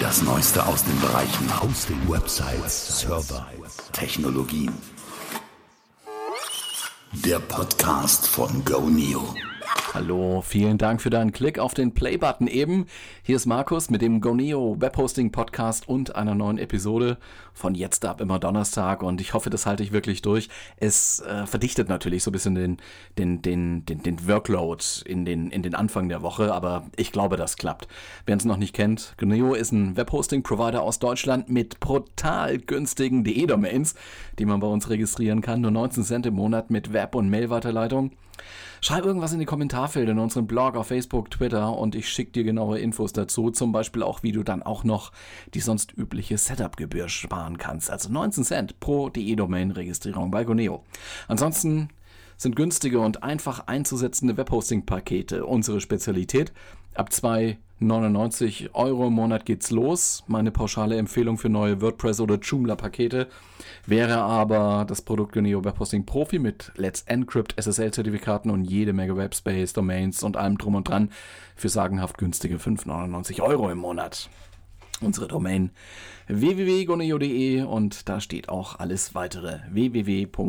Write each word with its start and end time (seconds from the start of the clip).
Das 0.00 0.22
Neueste 0.22 0.66
aus 0.66 0.82
den 0.82 0.98
Bereichen 0.98 1.62
Hosting, 1.62 1.98
Websites, 2.08 3.00
Server, 3.00 3.46
Technologien. 3.92 4.72
Der 7.12 7.38
Podcast 7.38 8.26
von 8.26 8.64
GoNeo. 8.64 9.34
Hallo, 9.92 10.40
vielen 10.40 10.78
Dank 10.78 11.02
für 11.02 11.10
deinen 11.10 11.32
Klick 11.32 11.58
auf 11.58 11.74
den 11.74 11.92
Play-Button 11.92 12.46
eben. 12.46 12.86
Hier 13.22 13.36
ist 13.36 13.44
Markus 13.44 13.90
mit 13.90 14.00
dem 14.00 14.20
GoNeo 14.20 14.76
Webhosting 14.80 15.32
Podcast 15.32 15.86
und 15.86 16.16
einer 16.16 16.34
neuen 16.34 16.58
Episode 16.58 17.18
von 17.60 17.74
jetzt 17.74 18.04
ab 18.04 18.20
immer 18.20 18.38
Donnerstag 18.38 19.02
und 19.02 19.20
ich 19.20 19.34
hoffe, 19.34 19.50
das 19.50 19.66
halte 19.66 19.82
ich 19.82 19.92
wirklich 19.92 20.22
durch. 20.22 20.48
Es 20.76 21.20
äh, 21.20 21.46
verdichtet 21.46 21.88
natürlich 21.88 22.24
so 22.24 22.30
ein 22.30 22.32
bisschen 22.32 22.54
den, 22.54 22.78
den, 23.18 23.42
den, 23.42 23.84
den, 23.86 24.02
den 24.02 24.26
Workload 24.26 24.82
in 25.04 25.24
den, 25.24 25.50
in 25.50 25.62
den 25.62 25.74
Anfang 25.74 26.08
der 26.08 26.22
Woche, 26.22 26.52
aber 26.52 26.86
ich 26.96 27.12
glaube, 27.12 27.36
das 27.36 27.56
klappt. 27.56 27.86
Wer 28.26 28.36
es 28.36 28.44
noch 28.44 28.56
nicht 28.56 28.74
kennt, 28.74 29.14
GoNeo 29.18 29.54
ist 29.54 29.72
ein 29.72 29.96
Webhosting-Provider 29.96 30.82
aus 30.82 30.98
Deutschland 30.98 31.48
mit 31.50 31.80
brutal 31.80 32.58
günstigen 32.58 33.22
DE-Domains, 33.24 33.94
die 34.38 34.46
man 34.46 34.60
bei 34.60 34.66
uns 34.66 34.88
registrieren 34.88 35.42
kann. 35.42 35.60
Nur 35.60 35.70
19 35.70 36.04
Cent 36.04 36.26
im 36.26 36.34
Monat 36.34 36.70
mit 36.70 36.92
Web- 36.92 37.14
und 37.14 37.28
Mail-Weiterleitung. 37.28 38.12
Schreib 38.82 39.04
irgendwas 39.04 39.34
in 39.34 39.38
die 39.38 39.44
Kommentarfelder 39.44 40.12
in 40.12 40.18
unserem 40.18 40.46
Blog 40.46 40.74
auf 40.74 40.86
Facebook, 40.86 41.30
Twitter 41.30 41.76
und 41.76 41.94
ich 41.94 42.08
schicke 42.08 42.32
dir 42.32 42.44
genaue 42.44 42.78
Infos 42.78 43.12
dazu. 43.12 43.50
Zum 43.50 43.72
Beispiel 43.72 44.02
auch, 44.02 44.22
wie 44.22 44.32
du 44.32 44.42
dann 44.42 44.62
auch 44.62 44.84
noch 44.84 45.12
die 45.52 45.60
sonst 45.60 45.92
übliche 45.96 46.38
Setup-Gebühr 46.38 47.10
sparen 47.10 47.49
kannst. 47.58 47.90
Also 47.90 48.10
19 48.10 48.44
Cent 48.44 48.80
pro 48.80 49.08
DE-Domain-Registrierung 49.08 50.30
bei 50.30 50.44
Goneo. 50.44 50.84
Ansonsten 51.28 51.88
sind 52.40 52.56
günstige 52.56 53.00
und 53.00 53.22
einfach 53.22 53.66
einzusetzende 53.66 54.36
Webhosting-Pakete 54.36 55.44
unsere 55.44 55.80
Spezialität. 55.80 56.52
Ab 56.94 57.10
2,99 57.10 58.70
Euro 58.72 59.08
im 59.08 59.12
Monat 59.12 59.44
geht's 59.44 59.70
los. 59.70 60.24
Meine 60.26 60.50
pauschale 60.50 60.96
Empfehlung 60.96 61.36
für 61.36 61.50
neue 61.50 61.82
WordPress- 61.82 62.20
oder 62.20 62.36
Joomla-Pakete 62.36 63.28
wäre 63.86 64.16
aber 64.22 64.86
das 64.88 65.02
Produkt 65.02 65.32
Geneo 65.32 65.64
Webhosting 65.64 66.06
Profi 66.06 66.38
mit 66.38 66.72
Let's 66.76 67.02
Encrypt 67.02 67.54
SSL-Zertifikaten 67.60 68.50
und 68.50 68.64
jede 68.64 68.94
Menge 68.94 69.16
Webspace, 69.16 69.74
Domains 69.74 70.22
und 70.22 70.36
allem 70.38 70.56
drum 70.56 70.74
und 70.76 70.88
dran 70.88 71.10
für 71.56 71.68
sagenhaft 71.68 72.16
günstige 72.16 72.56
5,99 72.56 73.42
Euro 73.42 73.70
im 73.70 73.78
Monat 73.78 74.30
unsere 75.00 75.28
Domain 75.28 75.70
www.goneo.de 76.28 77.62
und 77.62 78.08
da 78.08 78.20
steht 78.20 78.48
auch 78.48 78.78
alles 78.78 79.14
weitere 79.14 79.60
www.goneo.de. 79.70 80.46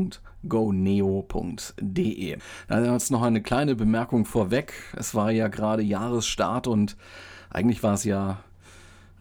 Da 2.67 2.93
jetzt 2.93 3.11
noch 3.11 3.21
eine 3.21 3.41
kleine 3.41 3.75
Bemerkung 3.75 4.25
vorweg. 4.25 4.73
Es 4.95 5.15
war 5.15 5.31
ja 5.31 5.47
gerade 5.47 5.81
Jahresstart 5.81 6.67
und 6.67 6.97
eigentlich 7.49 7.83
war 7.83 7.95
es 7.95 8.03
ja 8.03 8.43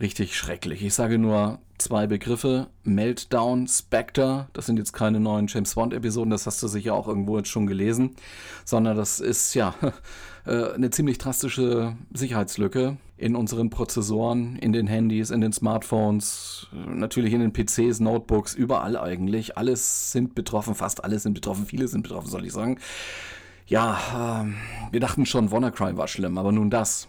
richtig 0.01 0.37
schrecklich. 0.37 0.83
Ich 0.83 0.95
sage 0.95 1.19
nur 1.19 1.59
zwei 1.79 2.07
Begriffe, 2.07 2.69
Meltdown, 2.85 3.67
Spectre, 3.67 4.49
das 4.53 4.67
sind 4.67 4.79
jetzt 4.79 4.93
keine 4.93 5.21
neuen 5.21 5.47
James 5.47 5.75
Bond-Episoden, 5.75 6.31
das 6.31 6.47
hast 6.47 6.63
du 6.63 6.69
sicher 6.69 6.95
auch 6.95 7.09
irgendwo 7.09 7.39
jetzt 7.39 7.49
schon 7.49 7.67
gelesen, 7.67 8.17
sondern 8.65 8.97
das 8.97 9.21
ist 9.21 9.55
ja 9.55 9.75
äh, 10.47 10.73
eine 10.73 10.91
ziemlich 10.91 11.19
drastische 11.19 11.97
Sicherheitslücke 12.13 12.97
in 13.17 13.37
unseren 13.37 13.71
Prozessoren, 13.71 14.57
in 14.57 14.73
den 14.73 14.87
Handys, 14.87 15.31
in 15.31 15.41
den 15.41 15.53
Smartphones, 15.53 16.69
natürlich 16.73 17.33
in 17.35 17.41
den 17.41 17.53
PCs, 17.53 18.01
Notebooks, 18.01 18.55
überall 18.55 18.97
eigentlich. 18.97 19.59
Alles 19.59 20.13
sind 20.13 20.35
betroffen, 20.35 20.75
fast 20.75 21.05
alle 21.05 21.19
sind 21.19 21.35
betroffen, 21.35 21.67
viele 21.67 21.89
sind 21.89 22.03
betroffen, 22.03 22.31
soll 22.31 22.47
ich 22.47 22.53
sagen. 22.53 22.79
Ja, 23.67 24.45
äh, 24.45 24.93
wir 24.93 25.01
dachten 25.01 25.27
schon, 25.27 25.51
WannaCry 25.51 25.97
war 25.97 26.09
schlimm, 26.09 26.39
aber 26.39 26.53
nun 26.53 26.71
das. 26.71 27.09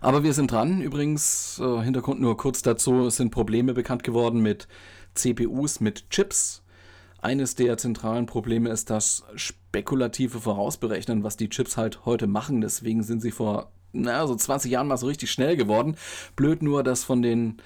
Aber 0.00 0.22
wir 0.22 0.32
sind 0.32 0.50
dran. 0.50 0.80
Übrigens, 0.80 1.60
äh, 1.60 1.82
Hintergrund 1.82 2.20
nur 2.20 2.36
kurz 2.36 2.62
dazu, 2.62 3.06
es 3.06 3.16
sind 3.16 3.30
Probleme 3.30 3.74
bekannt 3.74 4.04
geworden 4.04 4.40
mit 4.40 4.68
CPUs, 5.14 5.80
mit 5.80 6.10
Chips. 6.10 6.62
Eines 7.20 7.54
der 7.54 7.76
zentralen 7.78 8.26
Probleme 8.26 8.68
ist 8.70 8.90
das 8.90 9.24
spekulative 9.34 10.40
Vorausberechnen, 10.40 11.24
was 11.24 11.36
die 11.36 11.48
Chips 11.48 11.76
halt 11.76 12.04
heute 12.04 12.26
machen. 12.26 12.60
Deswegen 12.60 13.02
sind 13.02 13.20
sie 13.20 13.30
vor 13.30 13.72
na, 13.92 14.26
so 14.26 14.34
20 14.34 14.70
Jahren 14.70 14.88
mal 14.88 14.96
so 14.96 15.06
richtig 15.06 15.30
schnell 15.30 15.56
geworden. 15.56 15.96
Blöd 16.36 16.62
nur, 16.62 16.82
dass 16.82 17.02
von 17.02 17.22
den 17.22 17.56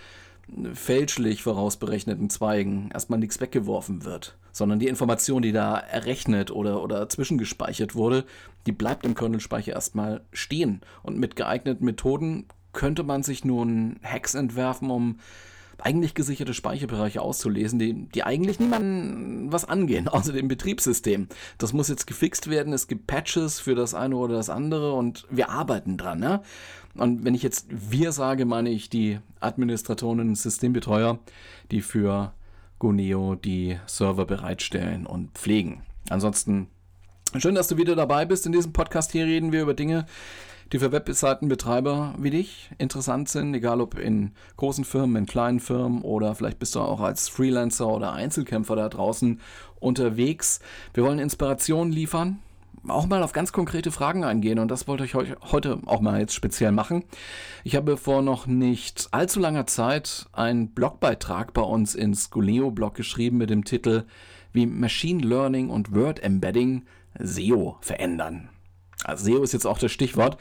fälschlich 0.74 1.42
vorausberechneten 1.42 2.30
Zweigen 2.30 2.90
erstmal 2.92 3.18
nichts 3.18 3.40
weggeworfen 3.40 4.04
wird, 4.04 4.36
sondern 4.52 4.78
die 4.78 4.88
Information, 4.88 5.42
die 5.42 5.52
da 5.52 5.78
errechnet 5.78 6.50
oder, 6.50 6.82
oder 6.82 7.08
zwischengespeichert 7.08 7.94
wurde, 7.94 8.24
die 8.66 8.72
bleibt 8.72 9.06
im 9.06 9.14
Kernelspeicher 9.14 9.72
erstmal 9.72 10.22
stehen. 10.32 10.80
Und 11.02 11.18
mit 11.18 11.36
geeigneten 11.36 11.84
Methoden 11.84 12.46
könnte 12.72 13.02
man 13.02 13.22
sich 13.22 13.44
nun 13.44 13.98
Hacks 14.02 14.34
entwerfen, 14.34 14.90
um 14.90 15.18
eigentlich 15.82 16.14
gesicherte 16.14 16.54
Speicherbereiche 16.54 17.20
auszulesen, 17.22 17.78
die, 17.78 17.94
die 18.08 18.22
eigentlich 18.22 18.60
niemandem 18.60 19.52
was 19.52 19.64
angehen, 19.64 20.08
außer 20.08 20.32
dem 20.32 20.48
Betriebssystem. 20.48 21.28
Das 21.58 21.72
muss 21.72 21.88
jetzt 21.88 22.06
gefixt 22.06 22.50
werden, 22.50 22.72
es 22.72 22.86
gibt 22.86 23.06
Patches 23.06 23.60
für 23.60 23.74
das 23.74 23.94
eine 23.94 24.16
oder 24.16 24.34
das 24.34 24.50
andere 24.50 24.92
und 24.92 25.26
wir 25.30 25.50
arbeiten 25.50 25.96
dran. 25.96 26.20
Ne? 26.20 26.42
Und 26.94 27.24
wenn 27.24 27.34
ich 27.34 27.42
jetzt 27.42 27.66
wir 27.70 28.12
sage, 28.12 28.44
meine 28.44 28.70
ich 28.70 28.90
die 28.90 29.20
Administratoren 29.38 30.20
und 30.20 30.34
Systembetreuer, 30.34 31.18
die 31.70 31.82
für 31.82 32.32
Guneo 32.78 33.36
die 33.36 33.78
Server 33.86 34.24
bereitstellen 34.24 35.06
und 35.06 35.32
pflegen. 35.32 35.82
Ansonsten 36.08 36.68
schön, 37.36 37.54
dass 37.54 37.68
du 37.68 37.76
wieder 37.76 37.94
dabei 37.94 38.24
bist. 38.24 38.46
In 38.46 38.52
diesem 38.52 38.72
Podcast 38.72 39.12
hier 39.12 39.26
reden 39.26 39.52
wir 39.52 39.62
über 39.62 39.74
Dinge, 39.74 40.06
die 40.72 40.78
für 40.78 40.90
Webseitenbetreiber 40.90 42.14
wie 42.18 42.30
dich 42.30 42.70
interessant 42.78 43.28
sind, 43.28 43.54
egal 43.54 43.80
ob 43.80 43.98
in 43.98 44.32
großen 44.56 44.84
Firmen, 44.84 45.16
in 45.16 45.26
kleinen 45.26 45.60
Firmen 45.60 46.02
oder 46.02 46.34
vielleicht 46.34 46.58
bist 46.58 46.74
du 46.74 46.80
auch 46.80 47.00
als 47.00 47.28
Freelancer 47.28 47.88
oder 47.88 48.12
Einzelkämpfer 48.12 48.76
da 48.76 48.88
draußen 48.88 49.40
unterwegs. 49.78 50.60
Wir 50.94 51.04
wollen 51.04 51.18
Inspiration 51.18 51.92
liefern, 51.92 52.40
auch 52.88 53.06
mal 53.06 53.22
auf 53.22 53.32
ganz 53.32 53.52
konkrete 53.52 53.90
Fragen 53.90 54.24
eingehen 54.24 54.58
und 54.58 54.70
das 54.70 54.88
wollte 54.88 55.04
ich 55.04 55.14
euch 55.14 55.34
heute 55.52 55.80
auch 55.86 56.00
mal 56.00 56.20
jetzt 56.20 56.34
speziell 56.34 56.72
machen. 56.72 57.04
Ich 57.64 57.76
habe 57.76 57.96
vor 57.96 58.22
noch 58.22 58.46
nicht 58.46 59.08
allzu 59.12 59.40
langer 59.40 59.66
Zeit 59.66 60.26
einen 60.32 60.70
Blogbeitrag 60.70 61.52
bei 61.52 61.62
uns 61.62 61.94
ins 61.94 62.30
Guleo-Blog 62.30 62.94
geschrieben 62.94 63.38
mit 63.38 63.50
dem 63.50 63.64
Titel 63.64 64.04
Wie 64.52 64.66
Machine 64.66 65.22
Learning 65.22 65.68
und 65.68 65.94
Word 65.94 66.22
Embedding 66.22 66.84
SEO 67.18 67.76
verändern. 67.80 68.48
Also 69.04 69.24
SEO 69.24 69.42
ist 69.42 69.52
jetzt 69.52 69.66
auch 69.66 69.78
das 69.78 69.92
Stichwort. 69.92 70.38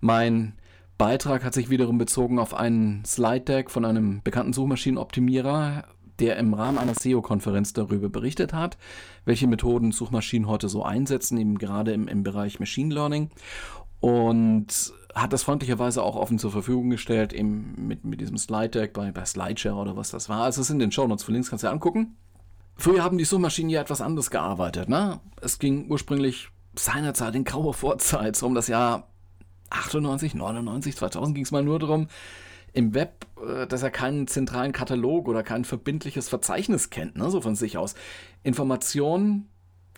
Mein 0.00 0.54
Beitrag 0.98 1.44
hat 1.44 1.54
sich 1.54 1.70
wiederum 1.70 1.98
bezogen 1.98 2.38
auf 2.38 2.54
einen 2.54 3.04
Slide 3.04 3.40
Deck 3.40 3.70
von 3.70 3.84
einem 3.84 4.22
bekannten 4.22 4.52
Suchmaschinenoptimierer, 4.52 5.84
der 6.20 6.36
im 6.36 6.54
Rahmen 6.54 6.78
einer 6.78 6.94
SEO-Konferenz 6.94 7.72
darüber 7.72 8.08
berichtet 8.08 8.52
hat, 8.52 8.76
welche 9.24 9.46
Methoden 9.46 9.92
Suchmaschinen 9.92 10.48
heute 10.48 10.68
so 10.68 10.84
einsetzen, 10.84 11.38
eben 11.38 11.58
gerade 11.58 11.92
im, 11.92 12.08
im 12.08 12.22
Bereich 12.22 12.60
Machine 12.60 12.94
Learning. 12.94 13.30
Und 14.00 14.92
hat 15.14 15.32
das 15.32 15.42
freundlicherweise 15.42 16.02
auch 16.02 16.16
offen 16.16 16.38
zur 16.38 16.50
Verfügung 16.50 16.90
gestellt, 16.90 17.32
eben 17.32 17.74
mit, 17.76 18.04
mit 18.04 18.20
diesem 18.20 18.38
Slide 18.38 18.70
Deck 18.70 18.92
bei, 18.92 19.10
bei 19.12 19.24
Slideshare 19.24 19.76
oder 19.76 19.96
was 19.96 20.10
das 20.10 20.28
war. 20.28 20.42
Also 20.42 20.60
es 20.60 20.68
sind 20.68 20.76
in 20.76 20.88
den 20.88 20.92
Show 20.92 21.06
Notes 21.06 21.26
Links, 21.28 21.50
kannst 21.50 21.64
du 21.64 21.68
dir 21.68 21.72
angucken. 21.72 22.16
Früher 22.76 23.04
haben 23.04 23.18
die 23.18 23.24
Suchmaschinen 23.24 23.70
ja 23.70 23.80
etwas 23.80 24.00
anders 24.00 24.30
gearbeitet. 24.30 24.88
Ne? 24.88 25.20
Es 25.42 25.58
ging 25.58 25.90
ursprünglich 25.90 26.48
seinerzeit 26.76 27.34
in 27.34 27.44
grauer 27.44 27.74
Vorzeit, 27.74 28.36
so 28.36 28.46
um 28.46 28.54
das 28.54 28.68
Jahr 28.68 29.08
98, 29.70 30.34
99, 30.34 30.96
2000 30.96 31.34
ging 31.34 31.44
es 31.44 31.52
mal 31.52 31.62
nur 31.62 31.78
darum, 31.78 32.08
im 32.72 32.94
Web, 32.94 33.26
äh, 33.46 33.66
dass 33.66 33.82
er 33.82 33.90
keinen 33.90 34.26
zentralen 34.26 34.72
Katalog 34.72 35.28
oder 35.28 35.42
kein 35.42 35.64
verbindliches 35.64 36.28
Verzeichnis 36.28 36.90
kennt, 36.90 37.16
ne, 37.16 37.30
so 37.30 37.40
von 37.40 37.56
sich 37.56 37.78
aus. 37.78 37.94
Informationen, 38.42 39.48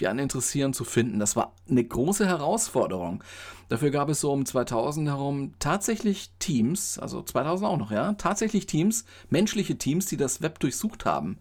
die 0.01 0.09
einen 0.09 0.21
interessieren, 0.21 0.73
zu 0.73 0.85
finden. 0.85 1.19
Das 1.19 1.37
war 1.37 1.55
eine 1.69 1.85
große 1.85 2.27
Herausforderung. 2.27 3.23
Dafür 3.69 3.91
gab 3.91 4.09
es 4.09 4.21
so 4.21 4.33
um 4.33 4.45
2000 4.45 5.09
herum 5.09 5.55
tatsächlich 5.59 6.33
Teams, 6.39 6.99
also 6.99 7.23
2000 7.23 7.69
auch 7.69 7.79
noch, 7.79 7.91
ja, 7.91 8.15
tatsächlich 8.15 8.67
Teams, 8.67 9.05
menschliche 9.31 9.77
Teams, 9.77 10.07
die 10.07 10.17
das 10.17 10.43
Web 10.43 10.59
durchsucht 10.61 11.05
haben 11.05 11.39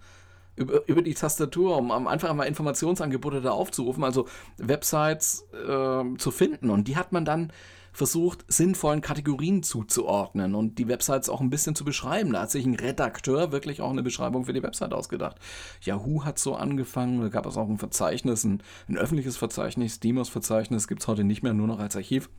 über, 0.55 0.87
über 0.87 1.01
die 1.01 1.13
Tastatur, 1.13 1.77
um 1.77 2.07
einfach 2.07 2.33
mal 2.33 2.43
Informationsangebote 2.43 3.41
da 3.41 3.51
aufzurufen, 3.51 4.03
also 4.03 4.27
Websites 4.57 5.47
äh, 5.53 6.17
zu 6.17 6.31
finden. 6.31 6.69
Und 6.69 6.87
die 6.87 6.97
hat 6.97 7.11
man 7.11 7.25
dann 7.25 7.51
versucht, 7.91 8.45
sinnvollen 8.47 9.01
Kategorien 9.01 9.63
zuzuordnen 9.63 10.55
und 10.55 10.77
die 10.77 10.87
Websites 10.87 11.29
auch 11.29 11.41
ein 11.41 11.49
bisschen 11.49 11.75
zu 11.75 11.85
beschreiben. 11.85 12.33
Da 12.33 12.41
hat 12.41 12.51
sich 12.51 12.65
ein 12.65 12.75
Redakteur 12.75 13.51
wirklich 13.51 13.81
auch 13.81 13.91
eine 13.91 14.03
Beschreibung 14.03 14.45
für 14.45 14.53
die 14.53 14.63
Website 14.63 14.93
ausgedacht. 14.93 15.37
Yahoo 15.81 16.23
hat 16.23 16.39
so 16.39 16.55
angefangen, 16.55 17.21
da 17.21 17.29
gab 17.29 17.45
es 17.45 17.57
auch 17.57 17.67
ein 17.67 17.77
Verzeichnis, 17.77 18.43
ein, 18.43 18.63
ein 18.87 18.97
öffentliches 18.97 19.37
Verzeichnis, 19.37 19.99
Demos-Verzeichnis, 19.99 20.87
gibt 20.87 21.01
es 21.01 21.07
heute 21.07 21.23
nicht 21.23 21.43
mehr, 21.43 21.53
nur 21.53 21.67
noch 21.67 21.79
als 21.79 21.95
Archiv. 21.95 22.29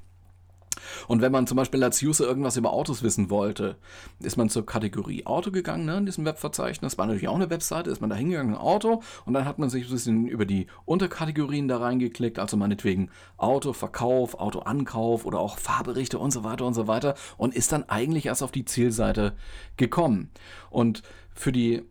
Und 1.09 1.21
wenn 1.23 1.33
man 1.33 1.47
zum 1.47 1.57
Beispiel 1.57 1.83
als 1.83 2.03
User 2.03 2.25
irgendwas 2.25 2.57
über 2.57 2.73
Autos 2.73 3.03
wissen 3.03 3.31
wollte, 3.31 3.77
ist 4.21 4.37
man 4.37 4.49
zur 4.49 4.67
Kategorie 4.67 5.27
Auto 5.27 5.51
gegangen, 5.51 5.85
ne, 5.85 5.99
in 5.99 6.07
diesem 6.07 6.25
Webverzeichnis. 6.25 6.99
War 6.99 7.07
natürlich 7.07 7.29
auch 7.29 7.35
eine 7.35 7.51
Webseite, 7.51 7.91
ist 7.91 8.01
man 8.01 8.11
da 8.11 8.17
hingegangen, 8.17 8.57
Auto, 8.57 9.03
und 9.25 9.35
dann 9.35 9.45
hat 9.45 9.59
man 9.59 9.71
sich 9.71 9.87
ein 9.87 9.93
bisschen 9.93 10.27
über 10.27 10.47
die 10.47 10.67
Unterkategorien 10.85 11.69
da 11.69 11.79
reingeklickt, 11.79 12.39
also 12.39 12.57
meinetwegen 12.57 13.11
Auto, 13.37 13.73
Verkauf, 13.73 14.35
Autoankauf 14.35 15.25
oder 15.25 15.41
auch 15.41 15.59
Fahrberichte 15.59 16.19
und 16.19 16.33
so 16.33 16.45
weiter 16.45 16.67
und 16.67 16.75
so 16.75 16.87
weiter 16.87 17.15
und 17.37 17.55
ist 17.55 17.73
dann 17.73 17.89
eigentlich 17.89 18.27
erst 18.27 18.43
auf 18.43 18.53
die 18.53 18.65
Zielseite 18.65 19.35
gekommen. 19.77 20.31
Und 20.71 21.03
für 21.35 21.53
die 21.53 21.83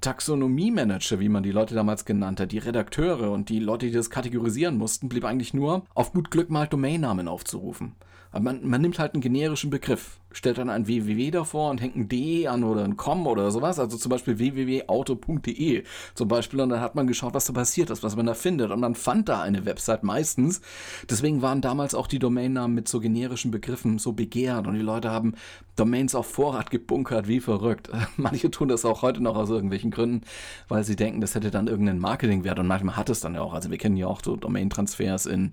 Taxonomie-Manager, 0.00 1.20
wie 1.20 1.28
man 1.28 1.42
die 1.42 1.52
Leute 1.52 1.74
damals 1.74 2.04
genannt 2.04 2.40
hat, 2.40 2.52
die 2.52 2.58
Redakteure 2.58 3.30
und 3.30 3.48
die 3.48 3.58
Leute, 3.58 3.86
die 3.86 3.92
das 3.92 4.10
kategorisieren 4.10 4.78
mussten, 4.78 5.08
blieb 5.08 5.24
eigentlich 5.24 5.54
nur 5.54 5.84
auf 5.94 6.12
gut 6.12 6.30
Glück 6.30 6.50
mal 6.50 6.66
Domainnamen 6.66 7.28
aufzurufen. 7.28 7.94
Aber 8.30 8.44
man, 8.44 8.68
man 8.68 8.80
nimmt 8.80 8.98
halt 8.98 9.14
einen 9.14 9.22
generischen 9.22 9.70
Begriff, 9.70 10.18
stellt 10.32 10.58
dann 10.58 10.68
ein 10.68 10.86
www 10.86 11.30
davor 11.30 11.70
und 11.70 11.80
hängt 11.80 11.96
ein 11.96 12.08
D 12.08 12.46
an 12.46 12.62
oder 12.62 12.84
ein 12.84 12.96
com 12.96 13.26
oder 13.26 13.50
sowas, 13.50 13.78
also 13.78 13.96
zum 13.96 14.10
Beispiel 14.10 14.38
www.auto.de 14.38 15.84
zum 16.14 16.28
Beispiel 16.28 16.60
und 16.60 16.68
dann 16.68 16.80
hat 16.80 16.94
man 16.94 17.06
geschaut, 17.06 17.34
was 17.34 17.46
da 17.46 17.52
passiert 17.52 17.90
ist, 17.90 18.02
was 18.02 18.16
man 18.16 18.26
da 18.26 18.34
findet 18.34 18.70
und 18.70 18.80
man 18.80 18.94
fand 18.94 19.28
da 19.28 19.40
eine 19.40 19.64
Website 19.64 20.02
meistens. 20.02 20.60
Deswegen 21.08 21.40
waren 21.40 21.60
damals 21.60 21.94
auch 21.94 22.06
die 22.06 22.18
Domainnamen 22.18 22.74
mit 22.74 22.88
so 22.88 23.00
generischen 23.00 23.50
Begriffen 23.50 23.98
so 23.98 24.12
begehrt 24.12 24.66
und 24.66 24.74
die 24.74 24.80
Leute 24.80 25.10
haben 25.10 25.34
Domains 25.76 26.14
auf 26.14 26.26
Vorrat 26.26 26.70
gebunkert, 26.70 27.28
wie 27.28 27.40
verrückt. 27.40 27.90
Manche 28.16 28.50
tun 28.50 28.68
das 28.68 28.84
auch 28.84 29.02
heute 29.02 29.22
noch 29.22 29.36
aus 29.36 29.48
irgendwelchen 29.48 29.90
Gründen, 29.90 30.26
weil 30.68 30.84
sie 30.84 30.96
denken, 30.96 31.20
das 31.20 31.34
hätte 31.34 31.50
dann 31.50 31.68
irgendeinen 31.68 32.00
Marketingwert 32.00 32.58
und 32.58 32.66
manchmal 32.66 32.96
hat 32.96 33.08
es 33.08 33.20
dann 33.20 33.34
ja 33.34 33.40
auch. 33.40 33.54
Also 33.54 33.70
wir 33.70 33.78
kennen 33.78 33.96
ja 33.96 34.06
auch 34.06 34.20
so 34.22 34.36
Domain-Transfers 34.36 35.26
in, 35.26 35.52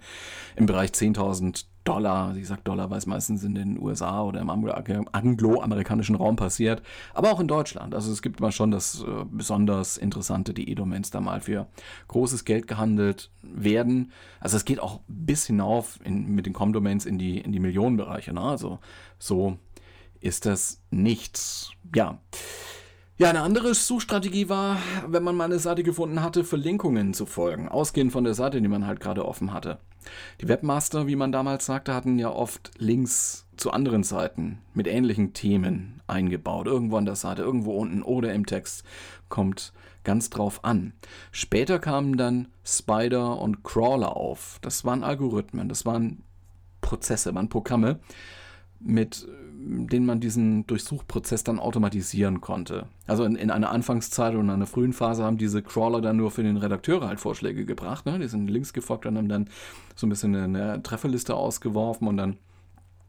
im 0.55 0.65
Bereich 0.65 0.91
10.000 0.91 1.65
Dollar, 1.85 2.35
ich 2.35 2.47
sag 2.47 2.63
Dollar, 2.65 2.89
weil 2.89 2.97
es 2.97 3.05
meistens 3.05 3.43
in 3.43 3.55
den 3.55 3.79
USA 3.79 4.23
oder 4.23 4.41
im 4.41 4.49
anglo-amerikanischen 4.49 6.15
Raum 6.15 6.35
passiert, 6.35 6.81
aber 7.13 7.31
auch 7.31 7.39
in 7.39 7.47
Deutschland. 7.47 7.95
Also 7.95 8.11
es 8.11 8.21
gibt 8.21 8.39
mal 8.41 8.51
schon 8.51 8.71
das 8.71 9.01
äh, 9.03 9.25
besonders 9.31 9.95
interessante 9.97 10.53
DE-Domains 10.53 11.11
da 11.11 11.21
mal 11.21 11.41
für 11.41 11.67
großes 12.07 12.43
Geld 12.43 12.67
gehandelt 12.67 13.29
werden. 13.43 14.11
Also 14.39 14.57
es 14.57 14.65
geht 14.65 14.79
auch 14.79 14.99
bis 15.07 15.45
hinauf 15.45 15.99
in, 16.03 16.33
mit 16.35 16.47
den 16.47 16.53
Com-Domains 16.53 17.05
in 17.05 17.17
die, 17.19 17.39
in 17.39 17.51
die 17.51 17.59
Millionenbereiche. 17.59 18.33
Ne? 18.33 18.41
Also 18.41 18.79
so 19.19 19.57
ist 20.19 20.47
das 20.47 20.81
nichts. 20.89 21.71
Ja. 21.95 22.17
Ja, 23.17 23.29
eine 23.29 23.41
andere 23.41 23.73
Suchstrategie 23.73 24.49
war, 24.49 24.77
wenn 25.07 25.23
man 25.23 25.37
mal 25.37 25.45
eine 25.45 25.59
Seite 25.59 25.83
gefunden 25.83 26.21
hatte, 26.21 26.43
Verlinkungen 26.43 27.13
zu 27.13 27.25
folgen, 27.25 27.69
ausgehend 27.69 28.11
von 28.11 28.25
der 28.25 28.33
Seite, 28.33 28.61
die 28.61 28.67
man 28.67 28.85
halt 28.85 28.99
gerade 28.99 29.23
offen 29.23 29.53
hatte. 29.53 29.79
Die 30.41 30.47
Webmaster, 30.47 31.07
wie 31.07 31.15
man 31.15 31.31
damals 31.31 31.65
sagte, 31.65 31.93
hatten 31.93 32.19
ja 32.19 32.29
oft 32.29 32.71
Links 32.77 33.45
zu 33.57 33.71
anderen 33.71 34.03
Seiten 34.03 34.59
mit 34.73 34.87
ähnlichen 34.87 35.33
Themen 35.33 36.01
eingebaut, 36.07 36.67
irgendwo 36.67 36.97
an 36.97 37.05
der 37.05 37.15
Seite, 37.15 37.41
irgendwo 37.41 37.73
unten 37.73 38.03
oder 38.03 38.33
im 38.33 38.45
Text. 38.45 38.83
Kommt 39.29 39.73
ganz 40.03 40.29
drauf 40.29 40.63
an. 40.63 40.93
Später 41.31 41.79
kamen 41.79 42.17
dann 42.17 42.47
Spider 42.63 43.39
und 43.39 43.63
Crawler 43.63 44.15
auf. 44.15 44.59
Das 44.61 44.85
waren 44.85 45.03
Algorithmen, 45.03 45.67
das 45.69 45.85
waren 45.85 46.23
Prozesse, 46.81 47.33
waren 47.33 47.49
Programme, 47.49 47.99
mit 48.79 49.27
denen 49.67 50.05
man 50.05 50.19
diesen 50.19 50.67
Durchsuchprozess 50.67 51.43
dann 51.43 51.59
automatisieren 51.59 52.39
konnte. 52.39 52.85
Also 53.07 53.23
in, 53.23 53.35
in 53.35 53.49
einer 53.49 53.71
Anfangszeit 53.71 54.35
und 54.35 54.41
in 54.41 54.49
einer 54.51 54.67
frühen 54.67 54.93
Phase 54.93 55.23
haben 55.23 55.37
diese 55.37 55.63
Crawler 55.63 56.01
dann 56.01 56.17
nur 56.17 56.31
für 56.31 56.43
den 56.43 56.57
Redakteure 56.57 57.07
halt 57.07 57.19
Vorschläge 57.19 57.65
gebracht. 57.65 58.05
Ne? 58.05 58.19
Die 58.19 58.27
sind 58.27 58.49
links 58.49 58.73
gefolgt 58.73 59.05
und 59.05 59.17
haben 59.17 59.29
dann 59.29 59.49
so 59.95 60.05
ein 60.05 60.09
bisschen 60.09 60.35
eine 60.35 60.83
Trefferliste 60.83 61.33
ausgeworfen 61.33 62.07
und 62.07 62.17
dann 62.17 62.37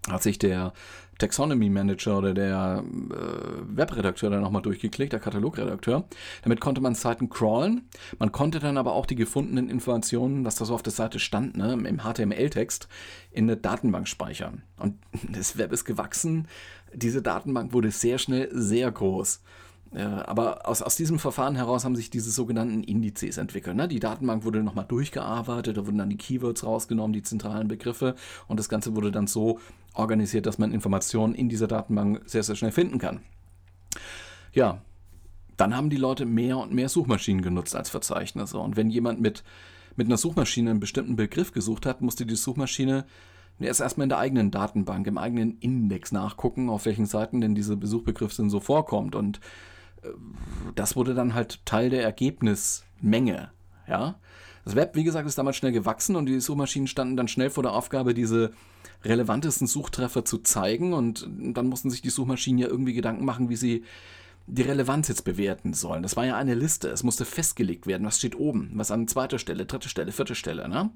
hat 0.08 0.22
sich 0.22 0.38
der 0.38 0.72
Taxonomy 1.18 1.70
Manager 1.70 2.18
oder 2.18 2.34
der 2.34 2.84
äh, 2.84 3.76
Webredakteur 3.76 4.30
dann 4.30 4.42
nochmal 4.42 4.62
durchgeklickt, 4.62 5.12
der 5.12 5.20
Katalogredakteur. 5.20 6.04
Damit 6.42 6.60
konnte 6.60 6.80
man 6.80 6.94
Seiten 6.94 7.30
crawlen. 7.30 7.88
Man 8.18 8.32
konnte 8.32 8.58
dann 8.58 8.76
aber 8.76 8.92
auch 8.92 9.06
die 9.06 9.14
gefundenen 9.14 9.70
Informationen, 9.70 10.44
was 10.44 10.56
da 10.56 10.64
so 10.64 10.74
auf 10.74 10.82
der 10.82 10.92
Seite 10.92 11.18
stand, 11.18 11.56
ne, 11.56 11.72
im 11.72 12.00
HTML-Text, 12.00 12.88
in 13.30 13.44
eine 13.44 13.56
Datenbank 13.56 14.08
speichern. 14.08 14.62
Und 14.78 14.98
das 15.32 15.56
Web 15.56 15.72
ist 15.72 15.84
gewachsen. 15.84 16.48
Diese 16.92 17.22
Datenbank 17.22 17.72
wurde 17.72 17.90
sehr 17.90 18.18
schnell 18.18 18.48
sehr 18.52 18.90
groß. 18.90 19.42
Aber 19.94 20.68
aus, 20.68 20.82
aus 20.82 20.96
diesem 20.96 21.18
Verfahren 21.18 21.54
heraus 21.54 21.84
haben 21.84 21.96
sich 21.96 22.10
diese 22.10 22.30
sogenannten 22.30 22.82
Indizes 22.82 23.38
entwickelt. 23.38 23.76
Ne? 23.76 23.88
Die 23.88 24.00
Datenbank 24.00 24.44
wurde 24.44 24.62
nochmal 24.62 24.84
durchgearbeitet, 24.86 25.76
da 25.76 25.86
wurden 25.86 25.98
dann 25.98 26.10
die 26.10 26.16
Keywords 26.16 26.64
rausgenommen, 26.64 27.12
die 27.12 27.22
zentralen 27.22 27.68
Begriffe 27.68 28.14
und 28.48 28.58
das 28.58 28.68
Ganze 28.68 28.94
wurde 28.96 29.12
dann 29.12 29.26
so 29.26 29.58
organisiert, 29.94 30.46
dass 30.46 30.58
man 30.58 30.72
Informationen 30.72 31.34
in 31.34 31.48
dieser 31.48 31.68
Datenbank 31.68 32.22
sehr, 32.26 32.42
sehr 32.42 32.56
schnell 32.56 32.72
finden 32.72 32.98
kann. 32.98 33.20
Ja, 34.52 34.82
dann 35.56 35.74
haben 35.74 35.88
die 35.88 35.96
Leute 35.96 36.26
mehr 36.26 36.58
und 36.58 36.72
mehr 36.72 36.88
Suchmaschinen 36.88 37.42
genutzt 37.42 37.74
als 37.74 37.88
Verzeichnisse. 37.88 38.58
Und 38.58 38.76
wenn 38.76 38.90
jemand 38.90 39.20
mit, 39.20 39.42
mit 39.96 40.06
einer 40.06 40.18
Suchmaschine 40.18 40.70
einen 40.70 40.80
bestimmten 40.80 41.16
Begriff 41.16 41.52
gesucht 41.52 41.86
hat, 41.86 42.02
musste 42.02 42.26
die 42.26 42.36
Suchmaschine 42.36 43.06
erst 43.58 43.80
erstmal 43.80 44.04
in 44.04 44.10
der 44.10 44.18
eigenen 44.18 44.50
Datenbank, 44.50 45.06
im 45.06 45.16
eigenen 45.16 45.58
Index 45.60 46.12
nachgucken, 46.12 46.68
auf 46.68 46.84
welchen 46.84 47.06
Seiten 47.06 47.40
denn 47.40 47.54
dieser 47.54 47.76
Besuchbegriff 47.76 48.36
denn 48.36 48.50
so 48.50 48.60
vorkommt. 48.60 49.14
Und 49.14 49.40
das 50.74 50.96
wurde 50.96 51.14
dann 51.14 51.34
halt 51.34 51.64
Teil 51.64 51.90
der 51.90 52.02
Ergebnismenge. 52.02 53.50
Ja? 53.88 54.16
Das 54.64 54.74
Web, 54.74 54.96
wie 54.96 55.04
gesagt, 55.04 55.28
ist 55.28 55.38
damals 55.38 55.56
schnell 55.56 55.72
gewachsen 55.72 56.16
und 56.16 56.26
die 56.26 56.40
Suchmaschinen 56.40 56.88
standen 56.88 57.16
dann 57.16 57.28
schnell 57.28 57.50
vor 57.50 57.62
der 57.62 57.72
Aufgabe, 57.72 58.14
diese 58.14 58.52
relevantesten 59.04 59.66
Suchtreffer 59.66 60.24
zu 60.24 60.38
zeigen 60.38 60.92
und 60.92 61.28
dann 61.28 61.68
mussten 61.68 61.90
sich 61.90 62.02
die 62.02 62.10
Suchmaschinen 62.10 62.58
ja 62.58 62.66
irgendwie 62.66 62.94
Gedanken 62.94 63.24
machen, 63.24 63.48
wie 63.48 63.56
sie 63.56 63.84
die 64.48 64.62
Relevanz 64.62 65.08
jetzt 65.08 65.24
bewerten 65.24 65.72
sollen. 65.72 66.02
Das 66.02 66.16
war 66.16 66.24
ja 66.24 66.36
eine 66.36 66.54
Liste, 66.54 66.88
es 66.88 67.02
musste 67.02 67.24
festgelegt 67.24 67.86
werden, 67.86 68.06
was 68.06 68.18
steht 68.18 68.36
oben, 68.36 68.70
was 68.74 68.90
an 68.90 69.08
zweiter 69.08 69.38
Stelle, 69.38 69.66
dritte 69.66 69.88
Stelle, 69.88 70.12
vierte 70.12 70.34
Stelle, 70.34 70.68
ne? 70.68 70.90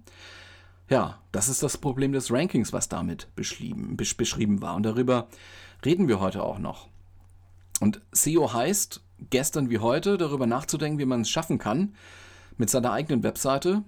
Ja, 0.88 1.20
das 1.30 1.48
ist 1.48 1.62
das 1.62 1.78
Problem 1.78 2.12
des 2.12 2.32
Rankings, 2.32 2.72
was 2.72 2.88
damit 2.88 3.28
beschrieben, 3.36 3.96
beschrieben 3.96 4.60
war. 4.60 4.74
Und 4.74 4.82
darüber 4.82 5.28
reden 5.84 6.08
wir 6.08 6.18
heute 6.18 6.42
auch 6.42 6.58
noch. 6.58 6.88
Und 7.80 8.00
SEO 8.12 8.52
heißt, 8.52 9.02
gestern 9.30 9.70
wie 9.70 9.78
heute, 9.78 10.18
darüber 10.18 10.46
nachzudenken, 10.46 10.98
wie 10.98 11.06
man 11.06 11.22
es 11.22 11.30
schaffen 11.30 11.58
kann, 11.58 11.94
mit 12.56 12.70
seiner 12.70 12.92
eigenen 12.92 13.22
Webseite 13.22 13.82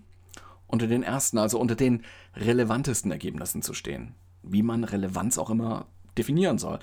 unter 0.67 0.87
den 0.87 1.03
ersten, 1.03 1.39
also 1.39 1.61
unter 1.61 1.75
den 1.75 2.03
relevantesten 2.35 3.11
Ergebnissen 3.11 3.63
zu 3.63 3.75
stehen. 3.75 4.15
Wie 4.43 4.63
man 4.63 4.85
Relevanz 4.85 5.39
auch 5.39 5.51
immer 5.51 5.87
definieren 6.17 6.59
soll. 6.59 6.79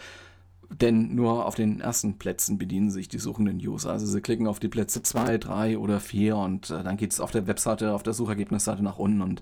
Denn 0.69 1.15
nur 1.15 1.47
auf 1.47 1.55
den 1.55 1.81
ersten 1.81 2.19
Plätzen 2.19 2.59
bedienen 2.59 2.91
sich 2.91 3.07
die 3.07 3.17
suchenden 3.17 3.57
User. 3.57 3.91
Also 3.91 4.05
sie 4.05 4.21
klicken 4.21 4.45
auf 4.45 4.59
die 4.59 4.67
Plätze 4.67 5.01
2, 5.01 5.39
3 5.39 5.77
oder 5.79 5.99
4 5.99 6.35
und 6.37 6.69
äh, 6.69 6.83
dann 6.83 6.97
geht 6.97 7.11
es 7.11 7.19
auf 7.19 7.31
der 7.31 7.47
Webseite, 7.47 7.93
auf 7.93 8.03
der 8.03 8.13
Suchergebnisseite 8.13 8.83
nach 8.83 8.99
unten 8.99 9.23
und 9.23 9.41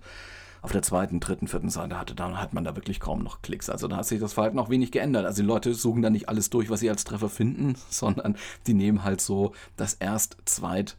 auf 0.62 0.72
der 0.72 0.82
zweiten, 0.82 1.20
dritten, 1.20 1.48
vierten 1.48 1.70
Seite 1.70 2.00
hatte, 2.00 2.16
dann 2.16 2.40
hat 2.40 2.54
man 2.54 2.64
da 2.64 2.76
wirklich 2.76 3.00
kaum 3.00 3.24
noch 3.24 3.42
Klicks. 3.42 3.70
Also 3.70 3.88
da 3.88 3.98
hat 3.98 4.06
sich 4.06 4.20
das 4.20 4.34
Verhalten 4.34 4.60
auch 4.60 4.70
wenig 4.70 4.92
geändert. 4.92 5.26
Also 5.26 5.42
die 5.42 5.48
Leute 5.48 5.74
suchen 5.74 6.02
da 6.02 6.10
nicht 6.10 6.30
alles 6.30 6.50
durch, 6.50 6.70
was 6.70 6.80
sie 6.80 6.90
als 6.90 7.04
Treffer 7.04 7.30
finden, 7.30 7.76
sondern 7.90 8.36
die 8.66 8.74
nehmen 8.74 9.04
halt 9.04 9.22
so 9.22 9.54
das 9.76 9.94
Erst-, 9.96 10.38
Zweit- 10.46 10.98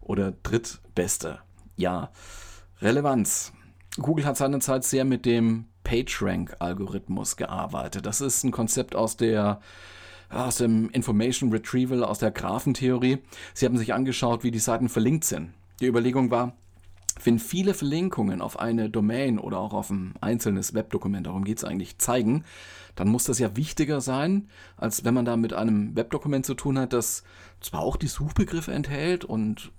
oder 0.00 0.32
Drittbeste. 0.42 1.38
Ja, 1.76 2.10
Relevanz. 2.80 3.52
Google 3.96 4.26
hat 4.26 4.36
seinerzeit 4.36 4.84
sehr 4.84 5.04
mit 5.04 5.26
dem 5.26 5.66
PageRank-Algorithmus 5.84 7.36
gearbeitet. 7.36 8.06
Das 8.06 8.20
ist 8.20 8.44
ein 8.44 8.52
Konzept 8.52 8.94
aus 8.94 9.16
der 9.16 9.60
aus 10.30 10.56
dem 10.56 10.90
Information 10.90 11.50
Retrieval, 11.50 12.04
aus 12.04 12.18
der 12.18 12.30
Graphentheorie. 12.30 13.18
Sie 13.54 13.64
haben 13.64 13.78
sich 13.78 13.94
angeschaut, 13.94 14.44
wie 14.44 14.50
die 14.50 14.58
Seiten 14.58 14.90
verlinkt 14.90 15.24
sind. 15.24 15.54
Die 15.80 15.86
Überlegung 15.86 16.30
war, 16.30 16.54
wenn 17.24 17.38
viele 17.38 17.74
Verlinkungen 17.74 18.40
auf 18.40 18.58
eine 18.58 18.90
Domain 18.90 19.38
oder 19.38 19.58
auch 19.58 19.72
auf 19.72 19.90
ein 19.90 20.14
einzelnes 20.20 20.74
Webdokument, 20.74 21.26
darum 21.26 21.44
geht 21.44 21.58
es 21.58 21.64
eigentlich, 21.64 21.98
zeigen, 21.98 22.44
dann 22.94 23.08
muss 23.08 23.24
das 23.24 23.38
ja 23.38 23.56
wichtiger 23.56 24.00
sein, 24.00 24.48
als 24.76 25.04
wenn 25.04 25.14
man 25.14 25.24
da 25.24 25.36
mit 25.36 25.52
einem 25.52 25.94
Webdokument 25.94 26.44
zu 26.44 26.54
tun 26.54 26.78
hat, 26.78 26.92
das 26.92 27.22
zwar 27.60 27.80
auch 27.80 27.96
die 27.96 28.08
Suchbegriffe 28.08 28.72
enthält 28.72 29.24
und 29.24 29.70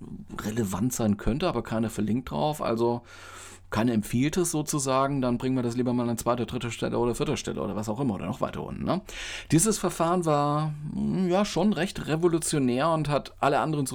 relevant 0.41 0.93
sein 0.93 1.17
könnte, 1.17 1.47
aber 1.47 1.61
keiner 1.61 1.89
verlinkt 1.89 2.31
drauf. 2.31 2.61
Also 2.61 3.01
keiner 3.69 3.93
empfiehlt 3.93 4.37
es 4.37 4.51
sozusagen, 4.51 5.21
dann 5.21 5.37
bringen 5.37 5.55
wir 5.55 5.63
das 5.63 5.75
lieber 5.75 5.93
mal 5.93 6.09
an 6.09 6.17
zweiter, 6.17 6.45
dritter 6.45 6.71
Stelle 6.71 6.97
oder 6.97 7.13
vierter 7.13 7.37
Stelle 7.37 7.61
oder 7.61 7.75
was 7.75 7.89
auch 7.89 7.99
immer 7.99 8.15
oder 8.15 8.25
noch 8.25 8.41
weiter 8.41 8.63
unten. 8.63 8.83
Ne? 8.83 9.01
Dieses 9.51 9.77
Verfahren 9.77 10.25
war 10.25 10.73
hm, 10.93 11.29
ja 11.29 11.45
schon 11.45 11.73
recht 11.73 12.07
revolutionär 12.07 12.89
und 12.89 13.09
hat 13.09 13.33
alle 13.39 13.59
anderen 13.59 13.85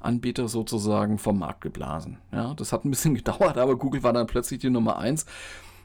Suchmaschinenanbieter 0.00 0.48
sozusagen 0.48 1.18
vom 1.18 1.38
Markt 1.38 1.60
geblasen. 1.60 2.18
Ja, 2.32 2.54
das 2.54 2.72
hat 2.72 2.84
ein 2.84 2.90
bisschen 2.90 3.14
gedauert, 3.20 3.58
aber 3.58 3.76
Google 3.76 4.02
war 4.02 4.12
dann 4.12 4.26
plötzlich 4.26 4.60
die 4.60 4.70
Nummer 4.70 4.98
eins 4.98 5.26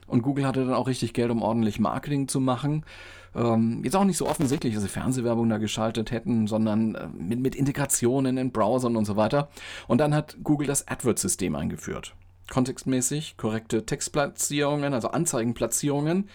und 0.06 0.22
Google 0.22 0.46
hatte 0.46 0.64
dann 0.64 0.74
auch 0.74 0.86
richtig 0.86 1.12
Geld, 1.12 1.30
um 1.30 1.42
ordentlich 1.42 1.80
Marketing 1.80 2.28
zu 2.28 2.40
machen. 2.40 2.84
Ähm, 3.34 3.82
jetzt 3.84 3.96
auch 3.96 4.04
nicht 4.04 4.16
so 4.16 4.28
offensichtlich, 4.28 4.74
dass 4.74 4.82
sie 4.82 4.88
Fernsehwerbung 4.88 5.48
da 5.48 5.58
geschaltet 5.58 6.10
hätten, 6.10 6.46
sondern 6.46 6.94
äh, 6.94 7.08
mit, 7.08 7.40
mit 7.40 7.54
Integrationen 7.54 8.38
in 8.38 8.52
Browsern 8.52 8.96
und 8.96 9.04
so 9.04 9.16
weiter. 9.16 9.48
Und 9.88 9.98
dann 9.98 10.14
hat 10.14 10.36
Google 10.42 10.66
das 10.66 10.86
AdWords-System 10.88 11.56
eingeführt. 11.56 12.14
kontextmäßig, 12.50 13.36
korrekte 13.36 13.84
Textplatzierungen, 13.84 14.94
also 14.94 15.08
Anzeigenplatzierungen 15.08 16.28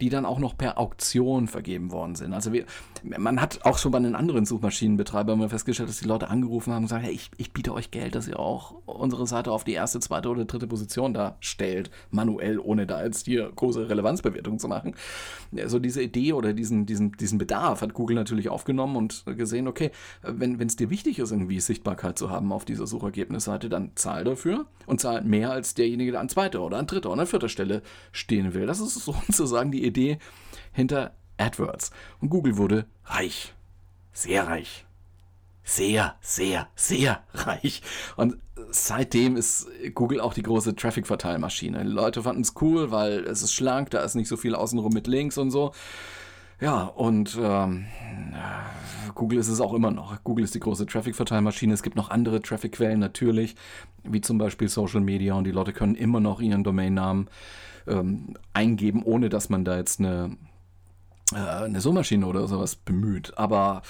die 0.00 0.08
dann 0.08 0.24
auch 0.24 0.38
noch 0.38 0.56
per 0.56 0.78
Auktion 0.78 1.48
vergeben 1.48 1.90
worden 1.90 2.14
sind. 2.14 2.32
Also 2.32 2.52
wir, 2.52 2.64
man 3.02 3.40
hat 3.40 3.64
auch 3.64 3.78
schon 3.78 3.92
bei 3.92 3.98
den 3.98 4.14
anderen 4.14 4.46
Suchmaschinenbetreibern 4.46 5.38
mal 5.38 5.48
festgestellt, 5.48 5.88
dass 5.88 6.00
die 6.00 6.06
Leute 6.06 6.28
angerufen 6.28 6.72
haben 6.72 6.84
und 6.84 6.88
gesagt, 6.88 7.04
hey, 7.04 7.12
ich, 7.12 7.30
ich 7.36 7.52
biete 7.52 7.72
euch 7.72 7.90
Geld, 7.90 8.14
dass 8.14 8.28
ihr 8.28 8.38
auch 8.38 8.74
unsere 8.86 9.26
Seite 9.26 9.50
auf 9.50 9.64
die 9.64 9.72
erste, 9.72 10.00
zweite 10.00 10.28
oder 10.28 10.44
dritte 10.44 10.66
Position 10.66 11.14
da 11.14 11.36
stellt, 11.40 11.90
manuell, 12.10 12.58
ohne 12.58 12.86
da 12.86 13.04
jetzt 13.04 13.26
hier 13.26 13.50
große 13.54 13.88
Relevanzbewertung 13.88 14.58
zu 14.58 14.68
machen. 14.68 14.94
Also 15.56 15.78
diese 15.78 16.02
Idee 16.02 16.32
oder 16.32 16.52
diesen, 16.52 16.86
diesen, 16.86 17.12
diesen 17.12 17.38
Bedarf 17.38 17.80
hat 17.80 17.94
Google 17.94 18.16
natürlich 18.16 18.48
aufgenommen 18.48 18.96
und 18.96 19.24
gesehen, 19.36 19.66
okay, 19.66 19.90
wenn 20.22 20.60
es 20.60 20.76
dir 20.76 20.90
wichtig 20.90 21.18
ist, 21.18 21.32
irgendwie 21.32 21.60
Sichtbarkeit 21.60 22.18
zu 22.18 22.30
haben 22.30 22.52
auf 22.52 22.64
dieser 22.64 22.86
Suchergebnisseite, 22.86 23.68
dann 23.68 23.92
zahl 23.94 24.24
dafür 24.24 24.66
und 24.86 25.00
zahl 25.00 25.22
mehr 25.22 25.50
als 25.50 25.74
derjenige, 25.74 26.12
der 26.12 26.20
an 26.20 26.28
zweiter 26.28 26.62
oder 26.62 26.78
an 26.78 26.86
dritter 26.86 27.10
oder 27.10 27.22
an 27.22 27.26
vierter 27.26 27.48
Stelle 27.48 27.82
stehen 28.12 28.54
will. 28.54 28.66
Das 28.66 28.80
ist 28.80 28.94
sozusagen 29.04 29.72
die 29.72 29.87
Idee 29.88 30.18
hinter 30.72 31.14
AdWords. 31.36 31.90
Und 32.20 32.30
Google 32.30 32.56
wurde 32.56 32.86
reich. 33.04 33.54
Sehr 34.12 34.46
reich. 34.46 34.86
Sehr, 35.64 36.16
sehr, 36.20 36.68
sehr 36.74 37.22
reich. 37.34 37.82
Und 38.16 38.38
seitdem 38.70 39.36
ist 39.36 39.68
Google 39.94 40.20
auch 40.20 40.34
die 40.34 40.42
große 40.42 40.74
Traffic-Verteilmaschine. 40.74 41.82
Leute 41.82 42.22
fanden 42.22 42.42
es 42.42 42.54
cool, 42.60 42.90
weil 42.90 43.24
es 43.24 43.42
ist 43.42 43.52
schlank, 43.52 43.90
da 43.90 44.00
ist 44.00 44.14
nicht 44.14 44.28
so 44.28 44.36
viel 44.36 44.54
außenrum 44.54 44.92
mit 44.92 45.06
Links 45.06 45.38
und 45.38 45.50
so. 45.50 45.72
Ja, 46.60 46.84
und 46.84 47.38
ähm, 47.40 47.86
Google 49.14 49.38
ist 49.38 49.48
es 49.48 49.60
auch 49.60 49.74
immer 49.74 49.92
noch. 49.92 50.22
Google 50.24 50.44
ist 50.44 50.54
die 50.54 50.60
große 50.60 50.86
Traffic-Verteilmaschine. 50.86 51.72
Es 51.72 51.82
gibt 51.82 51.94
noch 51.94 52.10
andere 52.10 52.42
Traffic-Quellen 52.42 52.98
natürlich, 52.98 53.54
wie 54.02 54.20
zum 54.20 54.38
Beispiel 54.38 54.68
Social 54.68 55.00
Media 55.00 55.34
und 55.34 55.44
die 55.44 55.52
Leute 55.52 55.72
können 55.72 55.94
immer 55.94 56.18
noch 56.20 56.40
ihren 56.40 56.64
Domainnamen 56.64 57.28
ähm, 57.86 58.34
eingeben, 58.54 59.02
ohne 59.04 59.28
dass 59.28 59.48
man 59.50 59.64
da 59.64 59.76
jetzt 59.76 60.00
eine, 60.00 60.36
äh, 61.32 61.36
eine 61.36 61.80
Suchmaschine 61.80 62.26
oder 62.26 62.48
sowas 62.48 62.74
bemüht. 62.74 63.38
Aber 63.38 63.82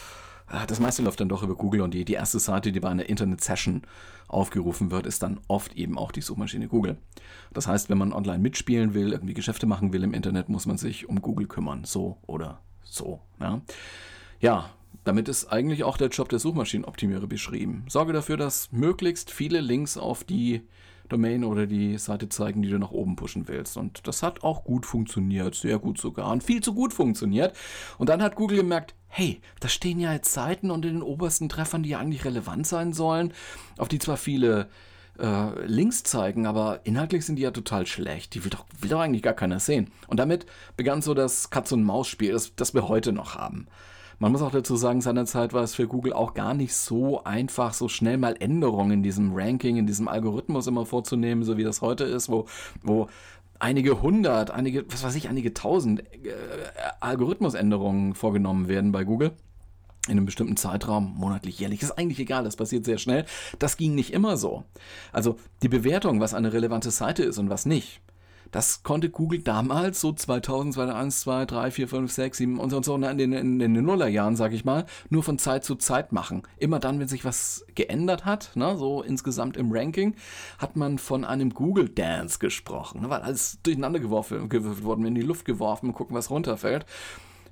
das 0.67 0.81
meiste 0.81 1.03
läuft 1.03 1.21
dann 1.21 1.29
doch 1.29 1.43
über 1.43 1.55
Google 1.55 1.83
und 1.83 1.93
die, 1.93 2.05
die 2.05 2.15
erste 2.15 2.39
Seite, 2.39 2.73
die 2.73 2.81
bei 2.81 2.89
einer 2.89 3.09
Internet-Session 3.09 3.83
aufgerufen 4.29 4.91
wird, 4.91 5.07
ist 5.07 5.23
dann 5.23 5.41
oft 5.49 5.75
eben 5.75 5.99
auch 5.99 6.13
die 6.13 6.21
Suchmaschine 6.21 6.69
Google. 6.69 6.99
Das 7.53 7.67
heißt, 7.67 7.91
wenn 7.91 7.99
man 7.99 8.13
online 8.13 8.39
mitspielen 8.39 8.95
will, 8.95 9.13
irgendwie 9.13 9.35
Geschäfte 9.35 9.67
machen 9.67 9.93
will 9.93 10.05
im 10.05 10.15
Internet, 10.15 10.49
muss 10.49 10.67
man 10.67 10.79
sich 10.79 11.09
um 11.09 11.21
Google 11.21 11.47
kümmern. 11.47 11.85
So 11.85 12.19
oder 12.27 12.61
so. 12.83 13.21
Ja, 13.41 13.61
ja 14.41 14.71
damit 15.05 15.29
ist 15.29 15.47
eigentlich 15.47 15.85
auch 15.85 15.97
der 15.97 16.09
Job 16.09 16.29
der 16.29 16.39
Suchmaschinenoptimierer 16.39 17.27
beschrieben. 17.27 17.85
Sorge 17.89 18.13
dafür, 18.13 18.37
dass 18.37 18.73
möglichst 18.73 19.31
viele 19.31 19.61
Links 19.61 19.97
auf 19.97 20.25
die 20.25 20.63
Domain 21.09 21.45
oder 21.45 21.67
die 21.67 21.99
Seite 21.99 22.29
zeigen, 22.29 22.63
die 22.63 22.71
du 22.71 22.79
nach 22.79 22.91
oben 22.91 23.17
pushen 23.17 23.49
willst. 23.49 23.77
Und 23.77 24.07
das 24.07 24.23
hat 24.23 24.43
auch 24.43 24.65
gut 24.65 24.87
funktioniert, 24.87 25.55
sehr 25.55 25.79
gut 25.79 25.99
sogar 25.99 26.31
und 26.31 26.43
viel 26.43 26.63
zu 26.63 26.75
gut 26.75 26.93
funktioniert. 26.93 27.57
Und 27.99 28.09
dann 28.09 28.23
hat 28.23 28.37
Google 28.37 28.59
gemerkt, 28.59 28.95
hey, 29.09 29.41
da 29.61 29.69
stehen 29.69 30.01
ja 30.01 30.13
jetzt 30.13 30.33
Seiten 30.33 30.71
unter 30.71 30.89
den 30.89 31.03
obersten 31.03 31.49
Treffern, 31.49 31.83
die 31.83 31.91
ja 31.91 31.99
eigentlich 31.99 32.25
relevant 32.25 32.67
sein 32.67 32.93
sollen, 32.93 33.33
auf 33.77 33.89
die 33.89 33.99
zwar 33.99 34.17
viele 34.17 34.69
äh, 35.19 35.67
Links 35.67 36.05
zeigen, 36.05 36.47
aber 36.47 36.81
inhaltlich 36.85 37.25
sind 37.27 37.37
die 37.37 37.43
ja 37.43 37.51
total 37.51 37.87
schlecht. 37.87 38.35
Die 38.35 38.45
will 38.45 38.51
doch, 38.51 38.65
will 38.81 38.91
doch 38.91 39.01
eigentlich 39.01 39.23
gar 39.23 39.35
keiner 39.35 39.61
sehen. 39.61 39.91
Und 40.07 40.19
damit 40.19 40.47
begann 40.77 41.03
so 41.03 41.15
das 41.15 41.51
Katz-und-Maus-Spiel, 41.51 42.33
das, 42.33 42.55
das 42.55 42.75
wir 42.75 42.89
heute 42.89 43.13
noch 43.13 43.35
haben. 43.35 43.67
Man 44.19 44.33
muss 44.33 44.43
auch 44.43 44.51
dazu 44.51 44.75
sagen, 44.75 45.01
seinerzeit 45.01 45.53
war 45.53 45.63
es 45.63 45.75
für 45.75 45.87
Google 45.87 46.13
auch 46.13 46.35
gar 46.35 46.53
nicht 46.53 46.75
so 46.75 47.23
einfach, 47.23 47.73
so 47.73 47.89
schnell 47.89 48.19
mal 48.19 48.35
Änderungen 48.39 48.91
in 48.91 49.03
diesem 49.03 49.33
Ranking, 49.33 49.77
in 49.77 49.87
diesem 49.87 50.09
Algorithmus 50.09 50.67
immer 50.67 50.87
vorzunehmen, 50.87 51.45
so 51.45 51.57
wie 51.57 51.63
das 51.63 51.83
heute 51.83 52.05
ist, 52.05 52.29
wo, 52.29 52.47
wo 52.83 53.07
einige 53.61 54.03
hundert, 54.03 54.51
einige, 54.51 54.85
was 54.91 55.05
weiß 55.05 55.15
ich, 55.15 55.29
einige 55.29 55.55
tausend 55.55 56.01
äh, 56.01 56.33
Algorithmusänderungen 57.01 58.15
vorgenommen 58.15 58.69
werden 58.69 58.91
bei 58.91 59.05
Google 59.05 59.33
in 60.09 60.13
einem 60.13 60.27
bestimmten 60.27 60.57
Zeitraum, 60.57 61.15
monatlich, 61.17 61.59
jährlich, 61.59 61.83
ist 61.83 61.93
eigentlich 61.93 62.19
egal, 62.19 62.43
das 62.43 62.57
passiert 62.57 62.85
sehr 62.85 62.99
schnell. 62.99 63.27
Das 63.59 63.77
ging 63.77 63.95
nicht 63.95 64.13
immer 64.13 64.37
so. 64.37 64.65
Also 65.13 65.37
die 65.63 65.69
Bewertung, 65.69 66.21
was 66.21 66.35
eine 66.35 66.53
relevante 66.53 66.91
Seite 66.91 67.25
ist 67.25 67.39
und 67.39 67.51
was 67.51 67.67
nicht, 67.67 68.01
das 68.51 68.83
konnte 68.83 69.11
Google 69.11 69.41
damals, 69.41 70.01
so 70.01 70.13
2000, 70.13 70.75
2001, 70.75 71.21
2, 71.21 71.47
3, 71.47 71.71
4, 71.71 71.89
5, 71.89 72.13
6, 72.13 72.39
7 72.39 72.59
und 72.59 72.71
so 72.71 72.77
und 72.77 72.85
so, 72.85 72.95
in 72.97 73.19
den, 73.19 73.33
in, 73.33 73.59
den 73.59 73.73
Nullerjahren, 73.73 74.37
sag 74.37 74.53
ich 74.53 74.65
mal, 74.65 74.87
nur 75.11 75.23
von 75.23 75.39
Zeit 75.39 75.65
zu 75.65 75.75
Zeit 75.77 76.13
machen. 76.13 76.43
Immer 76.59 76.79
dann, 76.79 77.01
wenn 77.01 77.09
sich 77.09 77.25
was 77.25 77.65
geändert 77.75 78.25
hat, 78.25 78.53
ne, 78.55 78.77
so 78.77 79.03
insgesamt 79.03 79.57
im 79.57 79.73
Ranking, 79.73 80.15
hat 80.59 80.77
man 80.77 80.99
von 80.99 81.25
einem 81.25 81.51
Google 81.51 81.89
Dance 81.89 82.39
gesprochen, 82.39 83.03
ne, 83.03 83.11
weil 83.11 83.21
alles 83.21 83.59
durcheinander 83.63 84.01
geworfen, 84.01 84.49
gewürfelt 84.49 84.85
worden, 84.85 85.05
in 85.05 85.15
die 85.15 85.23
Luft 85.23 85.45
geworfen, 85.45 85.93
gucken, 85.93 86.17
was 86.17 86.31
runterfällt. 86.31 86.87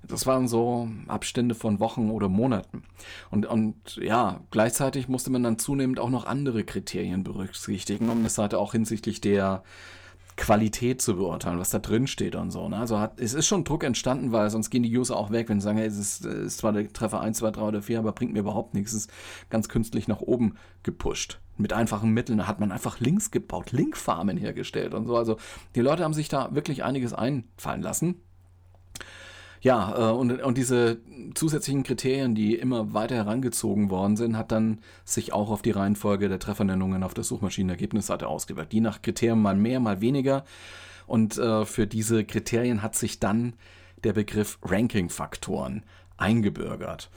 Das 0.09 0.27
waren 0.27 0.47
so 0.47 0.89
Abstände 1.09 1.55
von 1.55 1.81
Wochen 1.81 2.11
oder 2.11 2.29
Monaten. 2.29 2.85
Und, 3.31 3.47
und 3.47 3.97
ja, 3.97 4.41
gleichzeitig 4.51 5.09
musste 5.09 5.31
man 5.31 5.43
dann 5.43 5.59
zunehmend 5.59 5.99
auch 5.99 6.11
noch 6.11 6.27
andere 6.27 6.65
Kriterien 6.65 7.25
berücksichtigen, 7.25 8.09
um 8.09 8.23
das 8.23 8.37
Seite 8.37 8.59
auch 8.59 8.73
hinsichtlich 8.73 9.21
der 9.21 9.63
Qualität 10.37 11.01
zu 11.01 11.17
beurteilen, 11.17 11.59
was 11.59 11.71
da 11.71 11.79
drin 11.79 12.07
steht 12.07 12.35
und 12.35 12.51
so. 12.51 12.69
Ne? 12.69 12.77
Also 12.77 12.99
hat, 12.99 13.21
es 13.21 13.33
ist 13.33 13.47
schon 13.47 13.65
Druck 13.65 13.85
entstanden, 13.85 14.33
weil 14.33 14.51
sonst 14.51 14.71
gehen 14.71 14.83
die 14.83 14.97
User 14.97 15.17
auch 15.17 15.31
weg, 15.31 15.49
wenn 15.49 15.61
sie 15.61 15.65
sagen, 15.65 15.79
hey, 15.79 15.87
es 15.87 15.99
ist, 15.99 16.25
ist 16.25 16.59
zwar 16.59 16.73
der 16.73 16.93
Treffer 16.93 17.21
1, 17.21 17.39
2, 17.39 17.53
3 17.53 17.63
oder 17.63 17.83
4, 17.83 17.99
aber 17.99 18.13
bringt 18.13 18.33
mir 18.35 18.41
überhaupt 18.41 18.75
nichts. 18.75 18.93
Es 18.93 19.07
ist 19.07 19.11
ganz 19.49 19.69
künstlich 19.69 20.09
nach 20.09 20.21
oben 20.21 20.57
gepusht. 20.83 21.41
Mit 21.57 21.73
einfachen 21.73 22.11
Mitteln 22.11 22.47
hat 22.47 22.61
man 22.61 22.71
einfach 22.71 23.01
Links 23.01 23.31
gebaut, 23.31 23.73
Linkfarmen 23.73 24.37
hergestellt 24.37 24.93
und 24.93 25.07
so. 25.07 25.17
Also 25.17 25.39
die 25.75 25.81
Leute 25.81 26.05
haben 26.05 26.13
sich 26.13 26.29
da 26.29 26.55
wirklich 26.55 26.85
einiges 26.85 27.15
einfallen 27.15 27.81
lassen. 27.81 28.17
Ja, 29.67 30.11
äh, 30.11 30.13
und, 30.13 30.31
und 30.43 30.59
diese 30.59 30.99
zusätzlichen 31.35 31.83
Kriterien, 31.83 32.37
die 32.37 32.55
immer 32.55 32.95
weiter 32.95 33.17
herangezogen 33.17 33.91
worden 33.91 34.17
sind, 34.17 34.37
hat 34.37 34.53
dann 34.53 34.79
sich 35.05 35.33
auch 35.33 35.51
auf 35.51 35.61
die 35.61 35.73
Reihenfolge 35.73 36.29
der 36.29 36.39
Treffernennungen 36.39 37.03
auf 37.03 37.15
der 37.15 37.25
Suchmaschinenergebnisseite 37.25 38.29
ausgewirkt. 38.29 38.73
Die 38.73 38.81
nach 38.81 39.03
Kriterien 39.03 39.43
mal 39.43 39.57
mehr, 39.57 39.81
mal 39.81 40.01
weniger. 40.01 40.45
Und 41.09 41.37
äh, 41.39 41.65
für 41.65 41.89
diese 41.89 42.25
Kriterien 42.25 42.81
hat 42.81 42.95
sich 42.95 43.19
dann 43.19 43.55
der 44.05 44.13
Begriff 44.13 44.57
Ranking-Faktoren 44.63 45.83
eingebürgert. 46.17 47.11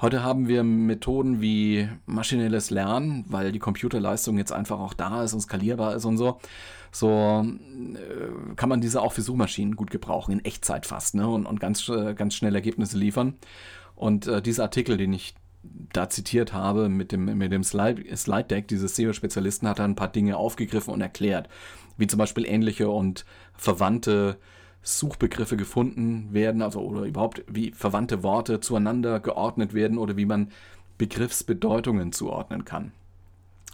Heute 0.00 0.22
haben 0.22 0.46
wir 0.46 0.62
Methoden 0.62 1.40
wie 1.40 1.88
maschinelles 2.06 2.70
Lernen, 2.70 3.24
weil 3.26 3.50
die 3.50 3.58
Computerleistung 3.58 4.38
jetzt 4.38 4.52
einfach 4.52 4.78
auch 4.78 4.94
da 4.94 5.24
ist 5.24 5.34
und 5.34 5.40
skalierbar 5.40 5.96
ist 5.96 6.04
und 6.04 6.18
so. 6.18 6.38
So 6.92 7.44
äh, 7.44 8.54
kann 8.54 8.68
man 8.68 8.80
diese 8.80 9.02
auch 9.02 9.12
für 9.12 9.22
Suchmaschinen 9.22 9.74
gut 9.74 9.90
gebrauchen, 9.90 10.32
in 10.32 10.44
Echtzeit 10.44 10.86
fast, 10.86 11.16
ne? 11.16 11.26
Und, 11.28 11.46
und 11.46 11.58
ganz, 11.58 11.88
äh, 11.88 12.14
ganz 12.14 12.36
schnell 12.36 12.54
Ergebnisse 12.54 12.96
liefern. 12.96 13.34
Und 13.96 14.28
äh, 14.28 14.40
dieser 14.40 14.62
Artikel, 14.62 14.96
den 14.96 15.12
ich 15.12 15.34
da 15.92 16.08
zitiert 16.08 16.52
habe 16.52 16.88
mit 16.88 17.10
dem, 17.10 17.24
mit 17.24 17.50
dem 17.50 17.64
Slide, 17.64 18.16
Slide 18.16 18.44
Deck 18.44 18.68
dieses 18.68 18.94
SEO-Spezialisten, 18.94 19.68
hat 19.68 19.80
er 19.80 19.84
ein 19.84 19.96
paar 19.96 20.12
Dinge 20.12 20.36
aufgegriffen 20.36 20.94
und 20.94 21.00
erklärt, 21.00 21.48
wie 21.96 22.06
zum 22.06 22.18
Beispiel 22.18 22.46
ähnliche 22.46 22.88
und 22.88 23.24
verwandte 23.54 24.38
Suchbegriffe 24.82 25.56
gefunden 25.56 26.28
werden, 26.32 26.62
also 26.62 26.80
oder 26.80 27.02
überhaupt 27.02 27.42
wie 27.46 27.72
verwandte 27.72 28.22
Worte 28.22 28.60
zueinander 28.60 29.20
geordnet 29.20 29.74
werden 29.74 29.98
oder 29.98 30.16
wie 30.16 30.26
man 30.26 30.50
Begriffsbedeutungen 30.98 32.12
zuordnen 32.12 32.64
kann. 32.64 32.92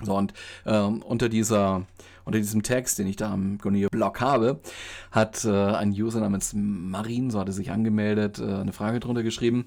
So, 0.03 0.17
und 0.17 0.35
ähm, 0.67 1.03
unter, 1.03 1.29
dieser, 1.29 1.87
unter 2.25 2.39
diesem 2.39 2.63
Text, 2.63 2.99
den 2.99 3.07
ich 3.07 3.17
da 3.17 3.33
am 3.33 3.59
Gonio-Blog 3.59 4.21
habe, 4.21 4.61
hat 5.13 5.45
äh, 5.45 5.51
ein 5.51 5.91
User 5.91 6.21
namens 6.21 6.53
Marin, 6.55 7.31
so 7.31 7.39
hat 7.39 7.49
er 7.49 7.53
sich 7.53 7.71
angemeldet, 7.71 8.41
äh, 8.41 8.43
eine 8.43 8.73
Frage 8.73 8.99
drunter 8.99 9.23
geschrieben. 9.23 9.67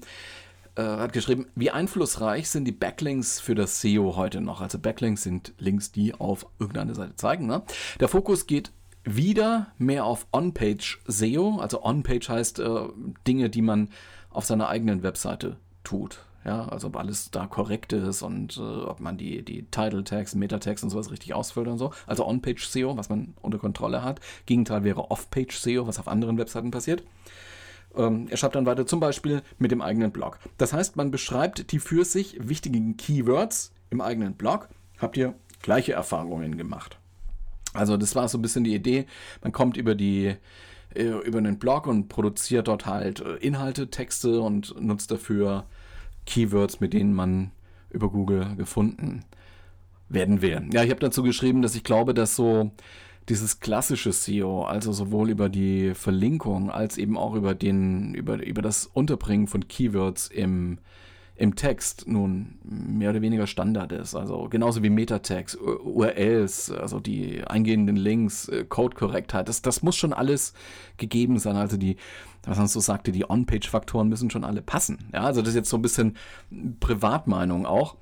Äh, 0.74 0.82
hat 0.82 1.12
geschrieben, 1.14 1.46
wie 1.54 1.70
einflussreich 1.70 2.50
sind 2.50 2.66
die 2.66 2.72
Backlinks 2.72 3.40
für 3.40 3.54
das 3.54 3.80
SEO 3.80 4.16
heute 4.16 4.42
noch? 4.42 4.60
Also 4.60 4.78
Backlinks 4.78 5.22
sind 5.22 5.54
Links, 5.58 5.92
die 5.92 6.14
auf 6.14 6.46
irgendeine 6.58 6.94
Seite 6.94 7.16
zeigen. 7.16 7.46
Ne? 7.46 7.62
Der 7.98 8.08
Fokus 8.08 8.46
geht 8.46 8.70
wieder 9.16 9.68
mehr 9.78 10.04
auf 10.04 10.26
On-Page 10.32 11.00
SEO. 11.06 11.58
Also 11.60 11.82
On-Page 11.84 12.28
heißt 12.28 12.58
äh, 12.60 12.80
Dinge, 13.26 13.50
die 13.50 13.62
man 13.62 13.88
auf 14.30 14.44
seiner 14.44 14.68
eigenen 14.68 15.02
Webseite 15.02 15.56
tut. 15.84 16.24
Ja, 16.44 16.66
also 16.68 16.86
ob 16.86 16.96
alles 16.96 17.30
da 17.30 17.46
korrekt 17.46 17.92
ist 17.92 18.22
und 18.22 18.56
äh, 18.56 18.60
ob 18.60 19.00
man 19.00 19.18
die, 19.18 19.44
die 19.44 19.64
Title 19.64 20.04
Tags, 20.04 20.34
Meta 20.34 20.58
Tags 20.58 20.82
und 20.82 20.90
sowas 20.90 21.10
richtig 21.10 21.34
ausfüllt 21.34 21.68
und 21.68 21.78
so. 21.78 21.92
Also 22.06 22.26
On-Page 22.26 22.66
SEO, 22.66 22.96
was 22.96 23.08
man 23.08 23.34
unter 23.42 23.58
Kontrolle 23.58 24.02
hat. 24.02 24.20
Gegenteil 24.46 24.84
wäre 24.84 25.10
Off-Page 25.10 25.58
SEO, 25.58 25.86
was 25.86 25.98
auf 25.98 26.08
anderen 26.08 26.38
Webseiten 26.38 26.70
passiert. 26.70 27.02
Ähm, 27.96 28.28
er 28.30 28.36
schreibt 28.36 28.54
dann 28.54 28.66
weiter 28.66 28.86
zum 28.86 29.00
Beispiel 29.00 29.42
mit 29.58 29.72
dem 29.72 29.82
eigenen 29.82 30.12
Blog. 30.12 30.38
Das 30.56 30.72
heißt, 30.72 30.96
man 30.96 31.10
beschreibt 31.10 31.72
die 31.72 31.80
für 31.80 32.04
sich 32.04 32.36
wichtigen 32.40 32.96
Keywords 32.96 33.72
im 33.90 34.00
eigenen 34.00 34.34
Blog. 34.34 34.68
Habt 34.98 35.16
ihr 35.16 35.34
gleiche 35.60 35.92
Erfahrungen 35.92 36.56
gemacht? 36.56 36.98
Also 37.78 37.96
das 37.96 38.14
war 38.14 38.28
so 38.28 38.38
ein 38.38 38.42
bisschen 38.42 38.64
die 38.64 38.74
Idee. 38.74 39.06
Man 39.42 39.52
kommt 39.52 39.76
über 39.76 39.94
die 39.94 40.34
äh, 40.94 41.04
über 41.04 41.38
einen 41.38 41.58
Blog 41.58 41.86
und 41.86 42.08
produziert 42.08 42.68
dort 42.68 42.86
halt 42.86 43.20
äh, 43.20 43.36
Inhalte, 43.36 43.90
Texte 43.90 44.40
und 44.40 44.80
nutzt 44.80 45.10
dafür 45.10 45.64
Keywords, 46.26 46.80
mit 46.80 46.92
denen 46.92 47.14
man 47.14 47.52
über 47.90 48.10
Google 48.10 48.56
gefunden 48.56 49.24
werden 50.08 50.42
will. 50.42 50.68
Ja, 50.72 50.82
ich 50.82 50.90
habe 50.90 51.00
dazu 51.00 51.22
geschrieben, 51.22 51.62
dass 51.62 51.74
ich 51.74 51.84
glaube, 51.84 52.14
dass 52.14 52.36
so 52.36 52.70
dieses 53.28 53.60
klassische 53.60 54.12
SEO, 54.12 54.64
also 54.64 54.92
sowohl 54.92 55.30
über 55.30 55.48
die 55.48 55.94
Verlinkung 55.94 56.70
als 56.70 56.96
eben 56.96 57.18
auch 57.18 57.34
über 57.34 57.54
den, 57.54 58.14
über, 58.14 58.42
über 58.44 58.62
das 58.62 58.86
Unterbringen 58.86 59.48
von 59.48 59.68
Keywords 59.68 60.28
im, 60.28 60.78
im 61.38 61.54
Text 61.54 62.08
nun 62.08 62.58
mehr 62.64 63.10
oder 63.10 63.22
weniger 63.22 63.46
Standard 63.46 63.92
ist. 63.92 64.16
Also 64.16 64.48
genauso 64.48 64.82
wie 64.82 64.90
Meta-Tags, 64.90 65.54
URLs, 65.54 66.72
also 66.72 66.98
die 66.98 67.44
eingehenden 67.46 67.94
Links, 67.94 68.48
äh, 68.48 68.64
Codekorrektheit, 68.64 69.48
das, 69.48 69.62
das 69.62 69.82
muss 69.82 69.94
schon 69.94 70.12
alles 70.12 70.52
gegeben 70.96 71.38
sein. 71.38 71.54
Also 71.54 71.76
die, 71.76 71.96
was 72.44 72.58
man 72.58 72.66
so 72.66 72.80
sagte, 72.80 73.12
die 73.12 73.30
On-Page-Faktoren 73.30 74.08
müssen 74.08 74.30
schon 74.30 74.42
alle 74.42 74.62
passen. 74.62 75.10
Ja, 75.14 75.22
also 75.22 75.40
das 75.40 75.50
ist 75.50 75.54
jetzt 75.54 75.70
so 75.70 75.78
ein 75.78 75.82
bisschen 75.82 76.16
Privatmeinung 76.80 77.66
auch 77.66 77.94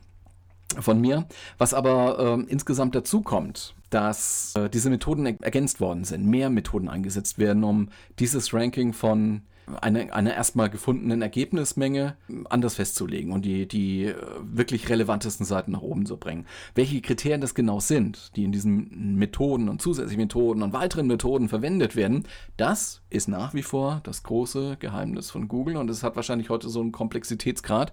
von 0.80 0.98
mir. 0.98 1.26
Was 1.58 1.74
aber 1.74 2.38
äh, 2.38 2.50
insgesamt 2.50 2.94
dazu 2.94 3.20
kommt, 3.20 3.74
dass 3.90 4.54
äh, 4.56 4.70
diese 4.70 4.88
Methoden 4.88 5.26
ergänzt 5.26 5.78
worden 5.80 6.04
sind, 6.04 6.24
mehr 6.24 6.48
Methoden 6.48 6.88
eingesetzt 6.88 7.38
werden, 7.38 7.64
um 7.64 7.90
dieses 8.18 8.54
Ranking 8.54 8.94
von 8.94 9.42
einer 9.80 10.14
eine 10.14 10.35
erstmal 10.35 10.70
gefundenen 10.70 11.23
Ergebnismenge 11.23 12.16
anders 12.49 12.76
festzulegen 12.76 13.32
und 13.32 13.44
die, 13.44 13.66
die 13.66 14.04
äh, 14.04 14.14
wirklich 14.40 14.88
relevantesten 14.88 15.44
Seiten 15.44 15.73
nach 15.73 15.82
oben 15.82 16.06
zu 16.06 16.16
bringen. 16.16 16.46
Welche 16.75 17.00
Kriterien 17.00 17.40
das 17.40 17.54
genau 17.54 17.80
sind, 17.80 18.37
die 18.37 18.44
in 18.44 18.52
diesen 18.52 19.16
Methoden 19.16 19.68
und 19.68 19.82
zusätzlichen 19.82 20.23
Methoden 20.23 20.62
und 20.62 20.73
weiteren 20.73 21.06
Methoden 21.06 21.49
verwendet 21.49 21.96
werden, 21.96 22.25
das 22.56 23.02
ist 23.11 23.28
nach 23.28 23.54
wie 23.54 23.62
vor 23.62 24.00
das 24.04 24.23
große 24.23 24.76
Geheimnis 24.78 25.30
von 25.30 25.49
Google 25.49 25.76
und 25.76 25.90
es 25.90 26.02
hat 26.02 26.16
wahrscheinlich 26.16 26.49
heute 26.49 26.68
so 26.68 26.80
einen 26.80 26.92
Komplexitätsgrad 26.92 27.92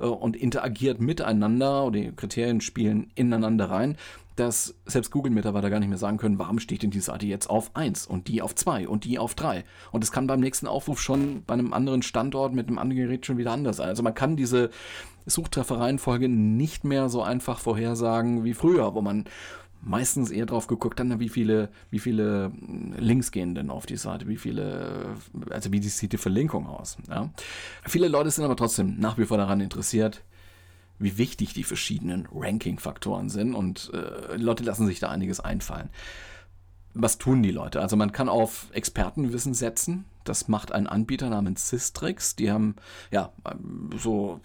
äh, 0.00 0.04
und 0.04 0.36
interagiert 0.36 1.00
miteinander 1.00 1.84
und 1.84 1.94
die 1.94 2.12
Kriterien 2.12 2.60
spielen 2.60 3.10
ineinander 3.14 3.70
rein, 3.70 3.96
dass 4.36 4.74
selbst 4.84 5.10
Google-Mitarbeiter 5.10 5.70
gar 5.70 5.78
nicht 5.78 5.88
mehr 5.88 5.98
sagen 5.98 6.18
können, 6.18 6.38
warum 6.38 6.58
steht 6.58 6.82
denn 6.82 6.90
die 6.90 7.00
Seite 7.00 7.26
jetzt 7.26 7.48
auf 7.48 7.74
1 7.76 8.06
und 8.06 8.28
die 8.28 8.42
auf 8.42 8.54
2 8.54 8.88
und 8.88 9.04
die 9.04 9.18
auf 9.18 9.34
3. 9.34 9.64
Und 9.92 10.02
es 10.02 10.12
kann 10.12 10.26
beim 10.26 10.40
nächsten 10.40 10.66
Aufruf 10.66 11.00
schon 11.00 11.44
bei 11.44 11.54
einem 11.54 11.72
anderen 11.72 12.02
Standort 12.02 12.52
mit 12.52 12.68
einem 12.68 12.78
anderen 12.78 13.02
Gerät 13.02 13.26
schon 13.26 13.38
wieder 13.38 13.52
anders 13.52 13.76
sein. 13.76 13.88
Also 13.88 14.02
man 14.02 14.14
kann 14.14 14.36
diese 14.36 14.70
Suchtrefferreihenfolge 15.26 16.28
nicht 16.28 16.84
mehr 16.84 17.08
so 17.08 17.22
einfach 17.22 17.58
vorhersagen 17.58 18.44
wie 18.44 18.54
früher, 18.54 18.94
wo 18.94 19.02
man 19.02 19.24
meistens 19.84 20.30
eher 20.30 20.46
drauf 20.46 20.66
geguckt 20.66 20.98
hat, 20.98 21.20
wie 21.20 21.28
viele, 21.28 21.68
wie 21.90 21.98
viele 21.98 22.52
Links 22.96 23.30
gehen 23.30 23.54
denn 23.54 23.70
auf 23.70 23.86
die 23.86 23.96
Seite, 23.96 24.26
wie 24.28 24.36
viele, 24.36 25.16
also 25.50 25.72
wie 25.72 25.82
sieht 25.82 26.12
die 26.12 26.18
Verlinkung 26.18 26.66
aus. 26.66 26.96
Ja. 27.08 27.30
Viele 27.86 28.08
Leute 28.08 28.30
sind 28.30 28.44
aber 28.44 28.56
trotzdem 28.56 28.98
nach 28.98 29.18
wie 29.18 29.26
vor 29.26 29.36
daran 29.36 29.60
interessiert, 29.60 30.22
wie 30.98 31.18
wichtig 31.18 31.54
die 31.54 31.64
verschiedenen 31.64 32.28
Ranking-Faktoren 32.32 33.28
sind 33.28 33.54
und 33.54 33.90
äh, 33.92 34.36
Leute 34.36 34.64
lassen 34.64 34.86
sich 34.86 35.00
da 35.00 35.10
einiges 35.10 35.40
einfallen. 35.40 35.90
Was 36.94 37.18
tun 37.18 37.42
die 37.42 37.50
Leute? 37.50 37.80
Also 37.80 37.96
man 37.96 38.12
kann 38.12 38.28
auf 38.28 38.68
Expertenwissen 38.72 39.52
setzen. 39.52 40.04
Das 40.22 40.46
macht 40.46 40.70
ein 40.70 40.86
Anbieter 40.86 41.28
namens 41.28 41.68
Systrix. 41.68 42.36
Die 42.36 42.52
haben 42.52 42.76
ja 43.10 43.32
so 43.98 44.40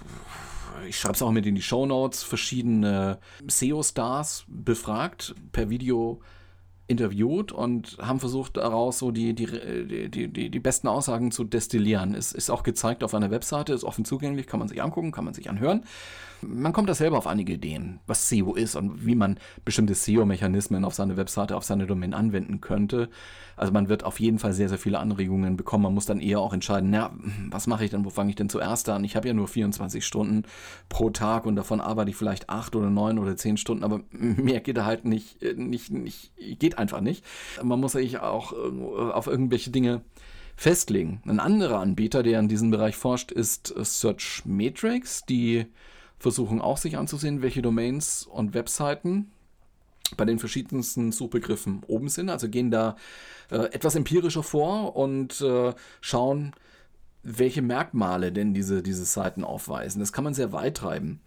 ich 0.87 0.99
schreibe 0.99 1.15
es 1.15 1.21
auch 1.21 1.31
mit 1.31 1.45
in 1.45 1.55
die 1.55 1.61
Show 1.61 1.85
Notes, 1.85 2.23
verschiedene 2.23 3.19
SEO-Stars 3.47 4.45
befragt, 4.47 5.35
per 5.51 5.69
Video 5.69 6.21
interviewt 6.89 7.51
und 7.51 7.98
haben 8.01 8.19
versucht, 8.19 8.58
daraus 8.58 8.98
so 8.98 9.12
die, 9.12 9.34
die, 9.34 10.10
die, 10.10 10.27
die, 10.27 10.50
die 10.50 10.60
besten 10.60 10.88
Aussagen 10.88 11.31
zu 11.31 11.43
destillieren. 11.43 12.15
Es 12.15 12.31
ist 12.31 12.50
auch 12.50 12.63
gezeigt 12.63 13.03
auf 13.03 13.13
einer 13.13 13.29
Webseite, 13.29 13.74
ist 13.74 13.84
offen 13.84 14.05
zugänglich, 14.05 14.48
kann 14.48 14.60
man 14.60 14.67
sich 14.67 14.81
angucken, 14.81 15.12
kann 15.12 15.24
man 15.24 15.36
sich 15.36 15.50
anhören. 15.50 15.84
Man 16.41 16.74
kommt 16.74 16.89
da 16.89 16.96
selber 16.96 17.17
auf 17.17 17.27
einige 17.27 17.53
Ideen, 17.53 18.00
was 18.08 18.29
SEO 18.29 18.55
ist 18.55 18.75
und 18.75 19.05
wie 19.05 19.15
man 19.15 19.39
bestimmte 19.65 19.93
SEO-Mechanismen 19.93 20.86
auf 20.86 20.96
seine 20.96 21.17
Webseite, 21.17 21.55
auf 21.55 21.65
seine 21.65 21.86
Domain 21.86 22.13
anwenden 22.13 22.62
könnte. 22.62 23.10
Also 23.55 23.74
man 23.74 23.89
wird 23.89 24.05
auf 24.05 24.22
jeden 24.22 24.39
Fall 24.39 24.53
sehr, 24.53 24.69
sehr 24.69 24.77
viele 24.77 25.00
Anregungen 25.00 25.58
bekommen. 25.58 25.84
Man 25.84 25.93
muss 25.93 26.05
dann 26.05 26.22
eher 26.22 26.39
auch 26.39 26.53
entscheiden, 26.53 26.89
na, 26.89 27.12
was 27.50 27.67
mache 27.67 27.84
ich 27.84 27.91
denn, 27.91 28.05
wo 28.05 28.10
fange 28.10 28.29
ich 28.29 28.38
denn 28.38 28.48
zuerst 28.48 28.88
an? 28.88 29.03
Ich 29.03 29.17
habe 29.17 29.27
ja 29.27 29.34
nur 29.34 29.50
24 29.50 30.05
Stunden 30.05 30.43
pro 30.88 31.10
Tag 31.10 31.46
und 31.46 31.58
davon 31.58 31.81
arbeite 31.81 32.10
ich 32.10 32.15
vielleicht 32.15 32.50
acht 32.50 32.75
oder 32.75 32.89
neun 32.89 33.19
oder 33.19 33.36
zehn 33.36 33.58
Stunden, 33.58 33.84
aber 33.84 34.00
mehr 34.12 34.62
geht 34.62 34.77
da 34.77 34.86
halt 34.86 35.03
nicht, 35.03 35.43
nicht, 35.58 35.91
nicht 35.91 36.31
geht 36.38 36.77
einfach 36.79 37.01
nicht. 37.01 37.24
Man 37.62 37.79
muss 37.79 37.91
sich 37.91 38.19
auch 38.19 38.53
äh, 38.53 39.12
auf 39.12 39.27
irgendwelche 39.27 39.69
Dinge 39.69 40.01
festlegen. 40.55 41.21
Ein 41.25 41.39
anderer 41.39 41.79
Anbieter, 41.79 42.24
der 42.24 42.39
in 42.39 42.50
diesem 42.50 42.71
Bereich 42.71 42.95
forscht, 42.95 43.31
ist 43.31 43.74
Search 43.77 44.43
Matrix, 44.45 45.24
die 45.25 45.67
versuchen 46.17 46.59
auch 46.59 46.77
sich 46.77 46.98
anzusehen, 46.98 47.41
welche 47.41 47.62
Domains 47.62 48.25
und 48.25 48.53
Webseiten 48.53 49.32
bei 50.17 50.25
den 50.25 50.39
verschiedensten 50.39 51.12
Suchbegriffen 51.12 51.84
oben 51.88 52.10
sind. 52.10 52.30
Also 52.30 52.49
gehen 52.49 52.71
da 52.71 52.97
äh, 53.51 53.71
etwas 53.71 53.95
empirischer 53.95 54.43
vor 54.43 54.95
und 54.95 55.39
äh, 55.41 55.73
schauen, 56.01 56.53
welche 57.23 57.62
Merkmale 57.62 58.32
denn 58.32 58.53
diese, 58.53 58.82
diese 58.82 59.06
Seiten 59.06 59.43
aufweisen. 59.43 59.99
Das 59.99 60.12
kann 60.12 60.23
man 60.23 60.34
sehr 60.34 60.51
weit 60.51 60.77
treiben. 60.77 61.21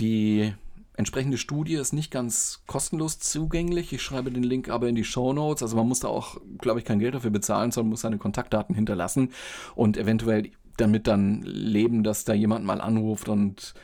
Die 0.00 0.54
entsprechende 0.94 1.38
Studie 1.38 1.74
ist 1.74 1.92
nicht 1.92 2.10
ganz 2.10 2.62
kostenlos 2.66 3.18
zugänglich. 3.18 3.92
Ich 3.92 4.02
schreibe 4.02 4.30
den 4.30 4.42
Link 4.42 4.68
aber 4.68 4.88
in 4.88 4.94
die 4.94 5.04
Show 5.04 5.32
Notes. 5.32 5.62
Also 5.62 5.76
man 5.76 5.88
muss 5.88 6.00
da 6.00 6.08
auch, 6.08 6.36
glaube 6.58 6.80
ich, 6.80 6.84
kein 6.84 6.98
Geld 6.98 7.14
dafür 7.14 7.30
bezahlen, 7.30 7.70
sondern 7.70 7.90
muss 7.90 8.02
seine 8.02 8.18
Kontaktdaten 8.18 8.74
hinterlassen 8.74 9.30
und 9.74 9.96
eventuell 9.96 10.50
damit 10.76 11.06
dann 11.06 11.42
leben, 11.42 12.02
dass 12.02 12.24
da 12.24 12.32
jemand 12.34 12.64
mal 12.64 12.80
anruft 12.80 13.28
und 13.28 13.74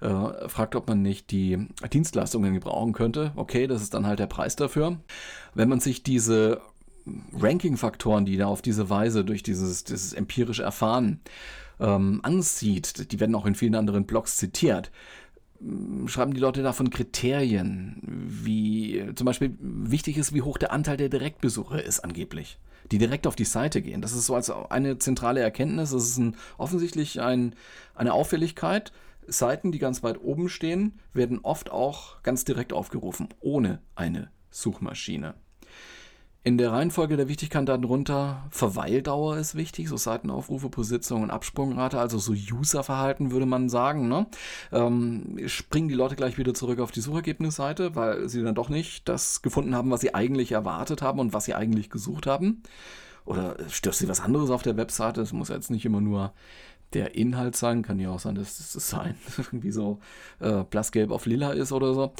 äh, 0.00 0.48
fragt, 0.48 0.76
ob 0.76 0.88
man 0.88 1.02
nicht 1.02 1.30
die 1.30 1.68
Dienstleistungen 1.92 2.54
gebrauchen 2.54 2.92
könnte. 2.92 3.32
Okay, 3.36 3.66
das 3.66 3.82
ist 3.82 3.94
dann 3.94 4.06
halt 4.06 4.18
der 4.18 4.26
Preis 4.26 4.56
dafür. 4.56 4.98
Wenn 5.54 5.68
man 5.68 5.80
sich 5.80 6.02
diese 6.02 6.60
Ranking-Faktoren, 7.32 8.24
die 8.24 8.36
da 8.36 8.46
auf 8.46 8.62
diese 8.62 8.90
Weise 8.90 9.24
durch 9.24 9.42
dieses, 9.42 9.84
dieses 9.84 10.12
empirische 10.12 10.62
Erfahren 10.62 11.20
ähm, 11.80 12.20
ansieht, 12.22 13.12
die 13.12 13.20
werden 13.20 13.34
auch 13.34 13.46
in 13.46 13.54
vielen 13.54 13.74
anderen 13.74 14.04
Blogs 14.06 14.36
zitiert, 14.36 14.90
schreiben 16.06 16.34
die 16.34 16.40
Leute 16.40 16.62
davon 16.62 16.90
Kriterien, 16.90 18.00
wie 18.02 19.04
zum 19.14 19.24
Beispiel 19.24 19.56
wichtig 19.60 20.16
ist, 20.16 20.32
wie 20.32 20.42
hoch 20.42 20.58
der 20.58 20.72
Anteil 20.72 20.96
der 20.96 21.08
Direktbesucher 21.08 21.82
ist 21.82 22.00
angeblich, 22.00 22.58
die 22.92 22.98
direkt 22.98 23.26
auf 23.26 23.36
die 23.36 23.44
Seite 23.44 23.82
gehen. 23.82 24.00
Das 24.00 24.12
ist 24.12 24.26
so 24.26 24.34
als 24.34 24.50
eine 24.50 24.98
zentrale 24.98 25.40
Erkenntnis. 25.40 25.90
Das 25.90 26.04
ist 26.04 26.18
ein, 26.18 26.36
offensichtlich 26.58 27.20
ein, 27.20 27.54
eine 27.94 28.12
Auffälligkeit, 28.12 28.92
Seiten, 29.26 29.72
die 29.72 29.78
ganz 29.78 30.02
weit 30.02 30.20
oben 30.22 30.48
stehen, 30.48 30.98
werden 31.12 31.40
oft 31.42 31.70
auch 31.70 32.22
ganz 32.22 32.44
direkt 32.44 32.72
aufgerufen, 32.72 33.28
ohne 33.40 33.82
eine 33.94 34.30
Suchmaschine. 34.50 35.34
In 36.48 36.56
der 36.56 36.72
Reihenfolge 36.72 37.18
der 37.18 37.28
Wichtigkeit 37.28 37.68
darunter 37.68 38.46
Verweildauer 38.50 39.36
ist 39.36 39.54
wichtig, 39.54 39.86
so 39.86 39.98
Seitenaufrufe, 39.98 40.70
Position 40.70 41.22
und 41.22 41.30
Absprungrate, 41.30 42.00
also 42.00 42.16
so 42.16 42.32
Userverhalten 42.32 43.32
würde 43.32 43.44
man 43.44 43.68
sagen. 43.68 44.08
Ne? 44.08 44.26
Ähm, 44.72 45.36
springen 45.44 45.88
die 45.88 45.94
Leute 45.94 46.16
gleich 46.16 46.38
wieder 46.38 46.54
zurück 46.54 46.80
auf 46.80 46.90
die 46.90 47.02
Suchergebnisseite, 47.02 47.96
weil 47.96 48.30
sie 48.30 48.42
dann 48.42 48.54
doch 48.54 48.70
nicht 48.70 49.10
das 49.10 49.42
gefunden 49.42 49.74
haben, 49.74 49.90
was 49.90 50.00
sie 50.00 50.14
eigentlich 50.14 50.52
erwartet 50.52 51.02
haben 51.02 51.18
und 51.18 51.34
was 51.34 51.44
sie 51.44 51.52
eigentlich 51.52 51.90
gesucht 51.90 52.26
haben. 52.26 52.62
Oder 53.26 53.56
stört 53.68 53.96
sie 53.96 54.08
was 54.08 54.20
anderes 54.20 54.48
auf 54.48 54.62
der 54.62 54.78
Webseite? 54.78 55.20
Es 55.20 55.34
muss 55.34 55.50
jetzt 55.50 55.70
nicht 55.70 55.84
immer 55.84 56.00
nur 56.00 56.32
der 56.94 57.14
Inhalt 57.14 57.56
sein. 57.56 57.82
Kann 57.82 58.00
ja 58.00 58.08
auch 58.08 58.20
sein, 58.20 58.36
dass 58.36 58.56
das 58.56 58.72
Design 58.72 59.16
irgendwie 59.36 59.70
so 59.70 59.98
äh, 60.40 60.64
blassgelb 60.64 61.10
auf 61.10 61.26
lila 61.26 61.50
ist 61.50 61.72
oder 61.72 61.92
so 61.92 62.14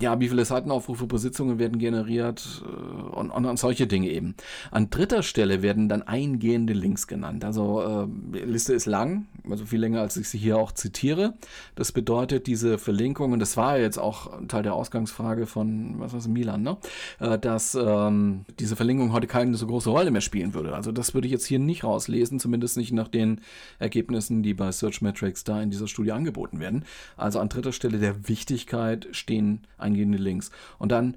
ja, 0.00 0.20
wie 0.20 0.28
viele 0.28 0.44
Seitenaufrufe 0.44 1.06
pro 1.06 1.16
Sitzungen 1.16 1.58
werden 1.58 1.78
generiert 1.78 2.62
äh, 2.64 3.07
und, 3.08 3.30
und, 3.30 3.44
und, 3.44 3.58
solche 3.58 3.86
Dinge 3.86 4.10
eben. 4.10 4.34
An 4.70 4.90
dritter 4.90 5.22
Stelle 5.22 5.62
werden 5.62 5.88
dann 5.88 6.02
eingehende 6.02 6.72
Links 6.72 7.06
genannt. 7.06 7.44
Also 7.44 7.82
äh, 7.82 8.06
die 8.34 8.50
Liste 8.50 8.74
ist 8.74 8.86
lang, 8.86 9.26
also 9.48 9.64
viel 9.66 9.80
länger, 9.80 10.00
als 10.00 10.16
ich 10.16 10.28
sie 10.28 10.38
hier 10.38 10.58
auch 10.58 10.72
zitiere. 10.72 11.34
Das 11.74 11.92
bedeutet, 11.92 12.46
diese 12.46 12.78
Verlinkungen, 12.78 13.40
das 13.40 13.56
war 13.56 13.78
jetzt 13.78 13.98
auch 13.98 14.30
Teil 14.48 14.62
der 14.62 14.74
Ausgangsfrage 14.74 15.46
von, 15.46 15.98
was 15.98 16.12
war 16.12 16.20
es, 16.20 16.28
Milan, 16.28 16.62
ne? 16.62 16.76
Äh, 17.18 17.38
dass 17.38 17.74
ähm, 17.74 18.44
diese 18.58 18.76
Verlinkung 18.76 19.12
heute 19.12 19.26
keine 19.26 19.54
so 19.56 19.66
große 19.66 19.90
Rolle 19.90 20.10
mehr 20.10 20.20
spielen 20.20 20.54
würde. 20.54 20.74
Also 20.74 20.92
das 20.92 21.14
würde 21.14 21.26
ich 21.26 21.32
jetzt 21.32 21.46
hier 21.46 21.58
nicht 21.58 21.84
rauslesen, 21.84 22.40
zumindest 22.40 22.76
nicht 22.76 22.92
nach 22.92 23.08
den 23.08 23.40
Ergebnissen, 23.78 24.42
die 24.42 24.54
bei 24.54 24.70
Search 24.72 25.02
Metrics 25.02 25.44
da 25.44 25.60
in 25.62 25.70
dieser 25.70 25.88
Studie 25.88 26.12
angeboten 26.12 26.60
werden. 26.60 26.84
Also 27.16 27.40
an 27.40 27.48
dritter 27.48 27.72
Stelle 27.72 27.98
der 27.98 28.28
Wichtigkeit 28.28 29.08
stehen 29.12 29.60
eingehende 29.76 30.18
Links. 30.18 30.50
Und 30.78 30.92
dann 30.92 31.16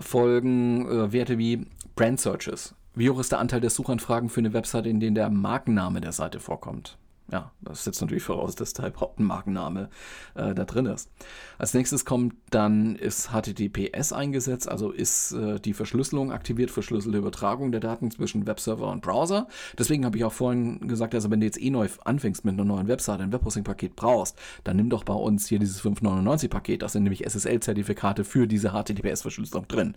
folgen 0.00 0.86
äh, 0.88 1.12
Werte 1.12 1.38
wie 1.38 1.66
Brand 1.94 2.20
Searches. 2.20 2.74
Wie 2.94 3.10
hoch 3.10 3.20
ist 3.20 3.32
der 3.32 3.40
Anteil 3.40 3.60
der 3.60 3.70
Suchanfragen 3.70 4.30
für 4.30 4.40
eine 4.40 4.52
Website, 4.52 4.86
in 4.86 5.00
denen 5.00 5.14
der 5.14 5.28
Markenname 5.28 6.00
der 6.00 6.12
Seite 6.12 6.40
vorkommt? 6.40 6.96
Ja, 7.32 7.50
das 7.60 7.82
setzt 7.82 8.00
natürlich 8.00 8.22
voraus, 8.22 8.54
dass 8.54 8.72
da 8.72 8.86
überhaupt 8.86 9.18
ein 9.18 9.24
Markenname 9.24 9.88
äh, 10.36 10.54
da 10.54 10.64
drin 10.64 10.86
ist. 10.86 11.10
Als 11.58 11.74
nächstes 11.74 12.04
kommt 12.04 12.34
dann 12.50 12.94
ist 12.94 13.30
HTTPS 13.30 14.12
eingesetzt, 14.12 14.68
also 14.68 14.92
ist 14.92 15.32
äh, 15.32 15.58
die 15.58 15.74
Verschlüsselung 15.74 16.30
aktiviert, 16.30 16.70
verschlüsselte 16.70 17.18
Übertragung 17.18 17.72
der 17.72 17.80
Daten 17.80 18.12
zwischen 18.12 18.46
Webserver 18.46 18.88
und 18.92 19.02
Browser. 19.02 19.48
Deswegen 19.76 20.04
habe 20.04 20.16
ich 20.16 20.24
auch 20.24 20.32
vorhin 20.32 20.86
gesagt, 20.86 21.16
also 21.16 21.28
wenn 21.28 21.40
du 21.40 21.46
jetzt 21.46 21.60
eh 21.60 21.70
neu 21.70 21.88
anfängst 22.04 22.44
mit 22.44 22.54
einer 22.54 22.64
neuen 22.64 22.86
Webseite, 22.86 23.24
ein 23.24 23.32
Webhosting-Paket 23.32 23.96
brauchst, 23.96 24.38
dann 24.62 24.76
nimm 24.76 24.88
doch 24.88 25.02
bei 25.02 25.14
uns 25.14 25.48
hier 25.48 25.58
dieses 25.58 25.82
599-Paket. 25.82 26.82
Da 26.82 26.88
sind 26.88 27.02
nämlich 27.02 27.26
SSL-Zertifikate 27.26 28.22
für 28.22 28.46
diese 28.46 28.70
HTTPS-Verschlüsselung 28.70 29.66
drin. 29.66 29.96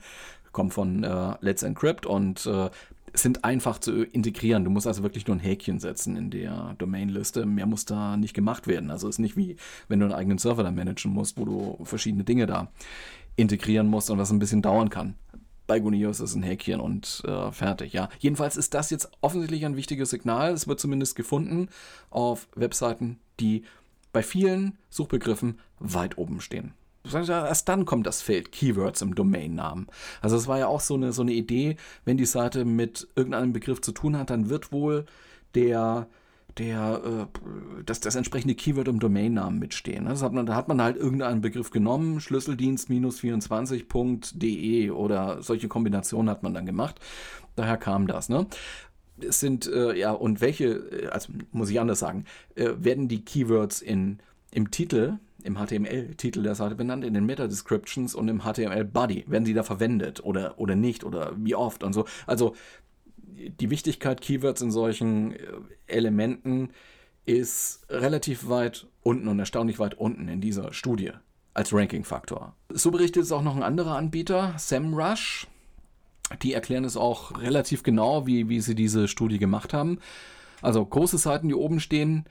Kommen 0.51 0.71
von 0.71 1.03
äh, 1.03 1.35
Let's 1.41 1.61
Encrypt 1.61 2.07
und 2.07 2.47
äh, 2.47 2.71
sind 3.13 3.43
einfach 3.43 3.80
zu 3.80 4.04
integrieren. 4.04 4.63
Du 4.63 4.69
musst 4.69 4.88
also 4.88 5.04
wirklich 5.04 5.28
nur 5.28 5.36
ein 5.36 5.41
Häkchen 5.41 5.80
setzen 5.80 6.15
in 6.15 6.30
der 6.30 6.76
Domainliste. 6.78 7.45
Mehr 7.45 7.65
muss 7.65 7.86
da 7.86 8.17
nicht 8.17 8.34
gemacht 8.34 8.67
werden. 8.67 8.91
Also 8.91 9.08
ist 9.08 9.19
nicht 9.19 9.38
wie, 9.38 9.58
wenn 9.88 10.00
du 10.00 10.06
einen 10.06 10.15
eigenen 10.15 10.38
Server 10.38 10.63
da 10.63 10.72
managen 10.72 11.12
musst, 11.12 11.38
wo 11.38 11.45
du 11.45 11.86
verschiedene 11.86 12.24
Dinge 12.24 12.45
da 12.45 12.72
integrieren 13.36 13.88
musst 13.88 14.10
und 14.10 14.17
was 14.17 14.32
ein 14.32 14.39
bisschen 14.39 14.62
dauern 14.62 14.89
kann. 14.89 15.15
Bei 15.67 15.80
Gunios 15.80 16.19
ist 16.19 16.36
ein 16.36 16.43
Häkchen 16.43 16.80
und 16.80 17.22
äh, 17.26 17.52
fertig, 17.52 17.93
ja. 17.93 18.10
Jedenfalls 18.17 18.58
ist 18.58 18.74
das 18.74 18.89
jetzt 18.89 19.12
offensichtlich 19.22 19.65
ein 19.65 19.76
wichtiges 19.76 20.10
Signal. 20.10 20.52
Es 20.52 20.67
wird 20.67 20.80
zumindest 20.80 21.15
gefunden 21.15 21.69
auf 22.10 22.48
Webseiten, 22.56 23.19
die 23.39 23.63
bei 24.12 24.24
vielen 24.24 24.78
Suchbegriffen 24.89 25.60
weit 25.80 26.17
oben 26.17 26.41
stehen 26.41 26.74
erst 27.13 27.69
dann 27.69 27.85
kommt 27.85 28.07
das 28.07 28.21
Feld 28.21 28.51
Keywords 28.51 29.01
im 29.01 29.15
Domainnamen. 29.15 29.88
Also 30.21 30.35
es 30.35 30.47
war 30.47 30.59
ja 30.59 30.67
auch 30.67 30.81
so 30.81 30.95
eine, 30.95 31.13
so 31.13 31.21
eine 31.21 31.33
Idee, 31.33 31.77
wenn 32.05 32.17
die 32.17 32.25
Seite 32.25 32.65
mit 32.65 33.07
irgendeinem 33.15 33.53
Begriff 33.53 33.81
zu 33.81 33.91
tun 33.91 34.17
hat, 34.17 34.29
dann 34.29 34.49
wird 34.49 34.71
wohl 34.71 35.05
der 35.55 36.07
der, 36.57 37.01
äh, 37.05 37.27
das, 37.85 38.01
das 38.01 38.15
entsprechende 38.15 38.55
Keyword 38.55 38.88
im 38.88 38.99
Domainnamen 38.99 39.59
mitstehen. 39.59 40.05
Das 40.05 40.23
hat 40.23 40.33
man, 40.33 40.45
da 40.45 40.53
hat 40.55 40.67
man 40.67 40.79
halt 40.81 40.97
irgendeinen 40.97 41.41
Begriff 41.41 41.71
genommen, 41.71 42.19
Schlüsseldienst-24.de 42.19 44.91
oder 44.91 45.41
solche 45.41 45.67
Kombinationen 45.67 46.29
hat 46.29 46.43
man 46.43 46.53
dann 46.53 46.65
gemacht. 46.65 46.99
Daher 47.55 47.77
kam 47.77 48.07
das. 48.07 48.29
Ne? 48.29 48.45
Es 49.19 49.39
sind, 49.39 49.65
äh, 49.67 49.97
ja, 49.97 50.12
und 50.12 50.41
welche, 50.41 51.09
also 51.12 51.33
muss 51.51 51.69
ich 51.69 51.79
anders 51.79 51.99
sagen, 51.99 52.25
äh, 52.55 52.71
werden 52.77 53.07
die 53.07 53.23
Keywords 53.23 53.81
in, 53.81 54.19
im 54.51 54.71
Titel 54.71 55.19
im 55.43 55.56
HTML-Titel 55.56 56.43
der 56.43 56.56
Seite 56.56 56.75
benannt, 56.75 57.04
in 57.04 57.13
den 57.13 57.25
Meta-Descriptions 57.25 58.15
und 58.15 58.28
im 58.28 58.41
HTML-Body. 58.41 59.25
Werden 59.28 59.45
sie 59.45 59.54
da 59.54 59.63
verwendet 59.63 60.23
oder, 60.23 60.60
oder 60.60 60.75
nicht 60.75 61.04
oder 61.04 61.34
wie 61.38 61.56
oft 61.56 61.84
und 61.84 61.93
so. 61.93 62.06
Also 62.28 62.56
die 63.60 63.69
Wichtigkeit 63.69 64.21
Keywords 64.21 64.62
in 64.62 64.71
solchen 64.71 65.34
äh, 65.34 65.38
Elementen 65.88 66.69
ist 67.25 67.82
relativ 67.89 68.49
weit 68.49 68.88
unten 69.02 69.28
und 69.28 69.39
erstaunlich 69.39 69.80
weit 69.80 69.93
unten 69.93 70.28
in 70.28 70.41
dieser 70.41 70.73
Studie 70.73 71.12
als 71.54 71.73
Ranking-Faktor. 71.73 72.56
So 72.69 72.91
berichtet 72.91 73.23
es 73.23 73.32
auch 73.32 73.41
noch 73.41 73.56
ein 73.56 73.63
anderer 73.63 73.95
Anbieter, 73.95 74.54
SEMrush. 74.58 75.47
Die 76.41 76.54
erklären 76.54 76.86
es 76.86 76.95
auch 76.95 77.41
relativ 77.41 77.84
genau, 77.84 78.28
wie, 78.28 78.49
wie 78.49 78.62
sie 78.62 78.75
diese 78.75 79.08
Studie 79.08 79.39
gemacht 79.39 79.73
haben. 79.73 79.99
Also 80.62 80.86
große 80.86 81.17
Seiten, 81.17 81.47
die 81.47 81.56
oben 81.56 81.80
stehen, 81.80 82.25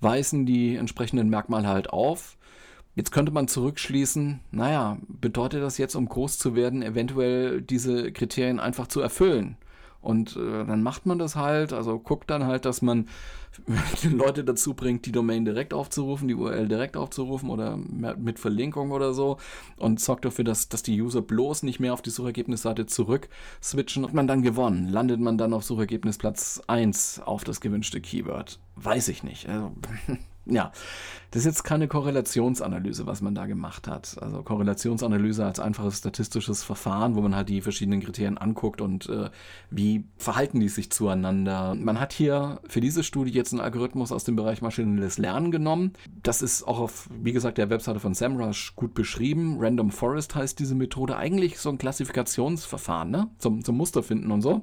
weisen 0.00 0.46
die 0.46 0.76
entsprechenden 0.76 1.28
Merkmale 1.28 1.68
halt 1.68 1.90
auf. 1.90 2.36
Jetzt 2.94 3.10
könnte 3.10 3.32
man 3.32 3.48
zurückschließen, 3.48 4.40
naja, 4.52 4.98
bedeutet 5.08 5.62
das 5.62 5.78
jetzt, 5.78 5.96
um 5.96 6.08
groß 6.08 6.38
zu 6.38 6.54
werden, 6.54 6.82
eventuell 6.82 7.60
diese 7.60 8.12
Kriterien 8.12 8.60
einfach 8.60 8.86
zu 8.86 9.00
erfüllen? 9.00 9.56
Und 10.04 10.36
äh, 10.36 10.64
dann 10.64 10.82
macht 10.82 11.06
man 11.06 11.18
das 11.18 11.34
halt, 11.34 11.72
also 11.72 11.98
guckt 11.98 12.30
dann 12.30 12.44
halt, 12.44 12.66
dass 12.66 12.82
man 12.82 13.08
Leute 14.02 14.44
dazu 14.44 14.74
bringt, 14.74 15.06
die 15.06 15.12
Domain 15.12 15.44
direkt 15.44 15.72
aufzurufen, 15.72 16.28
die 16.28 16.34
URL 16.34 16.68
direkt 16.68 16.96
aufzurufen 16.96 17.48
oder 17.48 17.76
mit 17.76 18.38
Verlinkung 18.38 18.90
oder 18.90 19.14
so 19.14 19.38
und 19.76 20.00
sorgt 20.00 20.24
dafür, 20.24 20.44
dass, 20.44 20.68
dass 20.68 20.82
die 20.82 21.00
User 21.00 21.22
bloß 21.22 21.62
nicht 21.62 21.80
mehr 21.80 21.94
auf 21.94 22.02
die 22.02 22.10
Suchergebnisseite 22.10 22.84
zurück 22.86 23.28
switchen 23.62 24.04
und 24.04 24.12
man 24.12 24.26
dann 24.26 24.42
gewonnen. 24.42 24.88
Landet 24.88 25.20
man 25.20 25.38
dann 25.38 25.54
auf 25.54 25.64
Suchergebnisplatz 25.64 26.62
1 26.66 27.22
auf 27.24 27.44
das 27.44 27.60
gewünschte 27.60 28.00
Keyword? 28.00 28.58
Weiß 28.76 29.08
ich 29.08 29.22
nicht. 29.22 29.48
Also, 29.48 29.72
ja, 30.46 30.72
das 31.30 31.40
ist 31.40 31.46
jetzt 31.46 31.64
keine 31.64 31.88
Korrelationsanalyse, 31.88 33.06
was 33.06 33.20
man 33.20 33.34
da 33.34 33.46
gemacht 33.46 33.88
hat. 33.88 34.16
Also 34.20 34.42
Korrelationsanalyse 34.42 35.44
als 35.44 35.58
einfaches 35.58 35.98
statistisches 35.98 36.62
Verfahren, 36.62 37.16
wo 37.16 37.22
man 37.22 37.34
halt 37.34 37.48
die 37.48 37.60
verschiedenen 37.60 38.00
Kriterien 38.00 38.38
anguckt 38.38 38.80
und 38.80 39.08
äh, 39.08 39.30
wie 39.70 40.04
verhalten 40.16 40.60
die 40.60 40.68
sich 40.68 40.92
zueinander. 40.92 41.74
Man 41.74 41.98
hat 41.98 42.12
hier 42.12 42.60
für 42.68 42.80
diese 42.80 43.02
Studie 43.02 43.32
jetzt 43.32 43.52
einen 43.52 43.62
Algorithmus 43.62 44.12
aus 44.12 44.24
dem 44.24 44.36
Bereich 44.36 44.62
maschinelles 44.62 45.18
Lernen 45.18 45.50
genommen. 45.50 45.94
Das 46.22 46.42
ist 46.42 46.62
auch 46.62 46.78
auf, 46.78 47.08
wie 47.10 47.32
gesagt, 47.32 47.58
der 47.58 47.70
Webseite 47.70 48.00
von 48.00 48.14
SEMrush 48.14 48.76
gut 48.76 48.94
beschrieben. 48.94 49.56
Random 49.58 49.90
Forest 49.90 50.34
heißt 50.34 50.58
diese 50.58 50.74
Methode. 50.74 51.16
Eigentlich 51.16 51.58
so 51.58 51.70
ein 51.70 51.78
Klassifikationsverfahren, 51.78 53.10
ne? 53.10 53.28
Zum, 53.38 53.64
zum 53.64 53.76
Muster 53.76 54.04
und 54.08 54.42
so. 54.42 54.62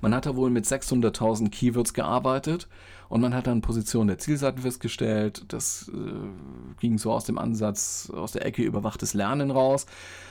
Man 0.00 0.14
hat 0.14 0.26
da 0.26 0.36
wohl 0.36 0.50
mit 0.50 0.66
600.000 0.66 1.50
Keywords 1.50 1.94
gearbeitet 1.94 2.68
und 3.08 3.20
man 3.20 3.34
hat 3.34 3.46
dann 3.46 3.60
Position 3.60 4.06
der 4.06 4.18
Zielseiten 4.18 4.62
festgestellt. 4.62 5.44
Das 5.48 5.90
äh, 5.94 6.80
ging 6.80 6.98
so 6.98 7.12
aus 7.12 7.24
dem 7.24 7.38
Ansatz, 7.38 8.10
aus 8.14 8.32
der 8.32 8.44
Ecke 8.44 8.62
überwachtes 8.62 9.14
Lernen 9.14 9.50
raus. 9.50 9.86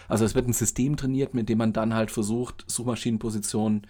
Also 0.07 0.25
es 0.25 0.35
wird 0.35 0.47
ein 0.47 0.53
System 0.53 0.97
trainiert, 0.97 1.33
mit 1.33 1.49
dem 1.49 1.57
man 1.57 1.73
dann 1.73 1.93
halt 1.93 2.11
versucht, 2.11 2.65
Suchmaschinenpositionen 2.67 3.87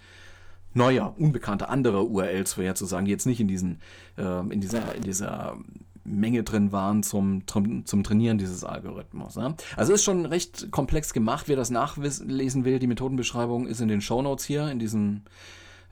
neuer, 0.74 1.14
unbekannter, 1.18 1.70
anderer 1.70 2.04
URLs 2.04 2.54
vorherzusagen, 2.54 3.04
die 3.06 3.12
jetzt 3.12 3.26
nicht 3.26 3.40
in 3.40 3.48
diesen, 3.48 3.80
äh, 4.18 4.40
in 4.52 4.60
dieser, 4.60 4.94
in 4.94 5.02
dieser 5.02 5.56
Menge 6.04 6.42
drin 6.42 6.70
waren 6.70 7.02
zum, 7.02 7.46
zum, 7.46 8.04
Trainieren 8.04 8.36
dieses 8.36 8.62
Algorithmus. 8.62 9.36
Ne? 9.36 9.54
Also 9.76 9.94
ist 9.94 10.04
schon 10.04 10.26
recht 10.26 10.70
komplex 10.70 11.14
gemacht. 11.14 11.44
Wer 11.48 11.56
das 11.56 11.70
nachlesen 11.70 12.64
will, 12.64 12.78
die 12.78 12.86
Methodenbeschreibung 12.86 13.66
ist 13.66 13.80
in 13.80 13.88
den 13.88 14.02
Show 14.02 14.20
Notes 14.20 14.44
hier, 14.44 14.70
in 14.70 14.78
diesem 14.78 15.22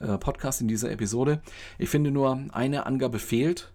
äh, 0.03 0.19
Podcast, 0.19 0.61
in 0.61 0.69
dieser 0.69 0.91
Episode. 0.91 1.41
Ich 1.79 1.89
finde 1.89 2.11
nur, 2.11 2.39
eine 2.53 2.87
Angabe 2.87 3.19
fehlt. 3.19 3.73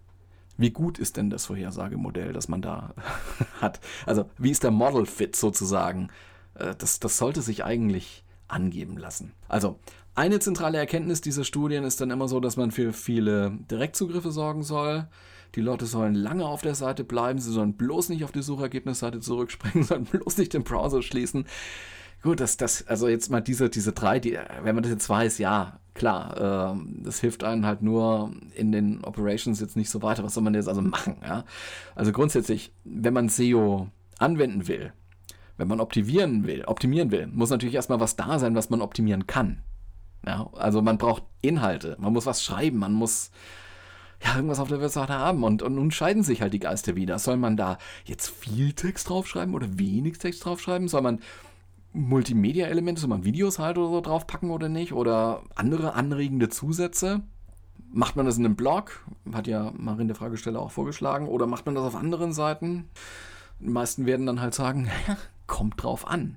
Wie 0.56 0.70
gut 0.70 0.98
ist 0.98 1.16
denn 1.16 1.30
das 1.30 1.46
Vorhersagemodell, 1.46 2.32
das 2.32 2.48
man 2.48 2.62
da 2.62 2.94
hat? 3.60 3.80
Also, 4.06 4.28
wie 4.38 4.50
ist 4.50 4.64
der 4.64 4.70
Model 4.70 5.06
Fit 5.06 5.36
sozusagen? 5.36 6.08
Äh, 6.54 6.74
das, 6.76 7.00
das 7.00 7.18
sollte 7.18 7.42
sich 7.42 7.64
eigentlich 7.64 8.24
angeben 8.48 8.96
lassen. 8.96 9.32
Also, 9.48 9.78
eine 10.14 10.40
zentrale 10.40 10.78
Erkenntnis 10.78 11.20
dieser 11.20 11.44
Studien 11.44 11.84
ist 11.84 12.00
dann 12.00 12.10
immer 12.10 12.26
so, 12.26 12.40
dass 12.40 12.56
man 12.56 12.72
für 12.72 12.92
viele 12.92 13.56
Direktzugriffe 13.70 14.32
sorgen 14.32 14.64
soll. 14.64 15.06
Die 15.54 15.60
Leute 15.60 15.86
sollen 15.86 16.14
lange 16.14 16.44
auf 16.44 16.60
der 16.60 16.74
Seite 16.74 17.04
bleiben, 17.04 17.38
sie 17.38 17.52
sollen 17.52 17.74
bloß 17.74 18.08
nicht 18.10 18.24
auf 18.24 18.32
die 18.32 18.42
Suchergebnisseite 18.42 19.20
zurückspringen, 19.20 19.84
sollen 19.84 20.04
bloß 20.04 20.38
nicht 20.38 20.54
den 20.54 20.64
Browser 20.64 21.02
schließen. 21.02 21.46
Gut, 22.22 22.40
das, 22.40 22.56
das, 22.56 22.86
also 22.88 23.08
jetzt 23.08 23.30
mal 23.30 23.40
diese, 23.40 23.70
diese 23.70 23.92
drei, 23.92 24.18
die, 24.18 24.38
wenn 24.62 24.74
man 24.74 24.82
das 24.82 24.90
jetzt 24.90 25.08
weiß, 25.08 25.38
ja, 25.38 25.78
klar, 25.94 26.74
äh, 26.74 26.80
das 27.02 27.20
hilft 27.20 27.44
einem 27.44 27.64
halt 27.64 27.82
nur 27.82 28.32
in 28.54 28.72
den 28.72 29.04
Operations 29.04 29.60
jetzt 29.60 29.76
nicht 29.76 29.90
so 29.90 30.02
weiter. 30.02 30.24
Was 30.24 30.34
soll 30.34 30.42
man 30.42 30.54
jetzt 30.54 30.68
also 30.68 30.80
machen? 30.82 31.18
Ja? 31.22 31.44
Also 31.94 32.12
grundsätzlich, 32.12 32.72
wenn 32.84 33.14
man 33.14 33.28
SEO 33.28 33.88
anwenden 34.18 34.66
will, 34.66 34.92
wenn 35.58 35.68
man 35.68 35.80
optimieren 35.80 36.46
will, 36.46 36.64
optimieren 36.64 37.10
will, 37.10 37.26
muss 37.26 37.50
natürlich 37.50 37.74
erstmal 37.74 38.00
was 38.00 38.16
da 38.16 38.38
sein, 38.38 38.54
was 38.54 38.70
man 38.70 38.80
optimieren 38.80 39.26
kann. 39.26 39.62
Ja? 40.26 40.48
Also 40.54 40.82
man 40.82 40.98
braucht 40.98 41.24
Inhalte, 41.42 41.96
man 42.00 42.12
muss 42.12 42.26
was 42.26 42.42
schreiben, 42.42 42.78
man 42.78 42.92
muss 42.92 43.30
ja, 44.24 44.34
irgendwas 44.34 44.58
auf 44.58 44.68
der 44.68 44.80
Webseite 44.80 45.14
haben. 45.14 45.44
Und, 45.44 45.62
und 45.62 45.76
nun 45.76 45.90
scheiden 45.90 46.24
sich 46.24 46.42
halt 46.42 46.52
die 46.52 46.58
Geister 46.58 46.96
wieder. 46.96 47.18
Soll 47.18 47.36
man 47.36 47.56
da 47.56 47.78
jetzt 48.04 48.28
viel 48.28 48.72
Text 48.72 49.08
draufschreiben 49.08 49.54
oder 49.54 49.78
wenig 49.78 50.18
Text 50.18 50.44
draufschreiben? 50.44 50.88
Soll 50.88 51.02
man 51.02 51.20
Multimedia-Elemente, 51.92 53.00
soll 53.00 53.10
man 53.10 53.24
Videos 53.24 53.58
halt 53.58 53.78
oder 53.78 53.88
so 53.88 54.00
draufpacken 54.00 54.50
oder 54.50 54.68
nicht? 54.68 54.92
Oder 54.92 55.42
andere 55.54 55.94
anregende 55.94 56.48
Zusätze? 56.48 57.22
Macht 57.90 58.16
man 58.16 58.26
das 58.26 58.36
in 58.36 58.44
einem 58.44 58.56
Blog? 58.56 59.04
Hat 59.32 59.46
ja 59.46 59.72
Marin 59.76 60.08
der 60.08 60.16
Fragesteller 60.16 60.60
auch 60.60 60.70
vorgeschlagen. 60.70 61.28
Oder 61.28 61.46
macht 61.46 61.66
man 61.66 61.74
das 61.74 61.84
auf 61.84 61.96
anderen 61.96 62.32
Seiten? 62.32 62.88
Die 63.60 63.70
meisten 63.70 64.06
werden 64.06 64.26
dann 64.26 64.40
halt 64.40 64.54
sagen, 64.54 64.88
kommt 65.46 65.82
drauf 65.82 66.06
an. 66.06 66.36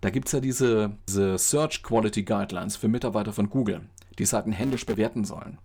Da 0.00 0.10
gibt 0.10 0.28
es 0.28 0.32
ja 0.32 0.40
diese, 0.40 0.92
diese 1.08 1.36
Search 1.38 1.82
Quality 1.82 2.22
Guidelines 2.22 2.76
für 2.76 2.88
Mitarbeiter 2.88 3.32
von 3.32 3.50
Google, 3.50 3.82
die 4.18 4.24
Seiten 4.24 4.52
händisch 4.52 4.86
bewerten 4.86 5.24
sollen. 5.24 5.58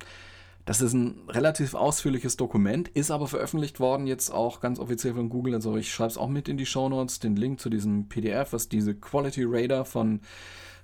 Das 0.66 0.80
ist 0.80 0.94
ein 0.94 1.20
relativ 1.28 1.74
ausführliches 1.74 2.38
Dokument, 2.38 2.88
ist 2.90 3.12
aber 3.12 3.28
veröffentlicht 3.28 3.82
worden, 3.82 4.08
jetzt 4.08 4.30
auch 4.30 4.62
ganz 4.62 4.80
offiziell 4.80 5.14
von 5.14 5.28
Google. 5.28 5.56
Also 5.56 5.76
ich 5.76 5.94
schreibe 5.94 6.12
es 6.12 6.18
auch 6.18 6.30
mit 6.30 6.48
in 6.48 6.58
die 6.58 6.66
Show 6.66 6.88
Notes, 6.88 7.20
den 7.20 7.36
Link 7.36 7.60
zu 7.60 7.70
diesem 7.70 8.08
PDF, 8.08 8.54
was 8.54 8.70
diese 8.70 8.96
Quality 8.96 9.44
Radar 9.46 9.84
von, 9.84 10.22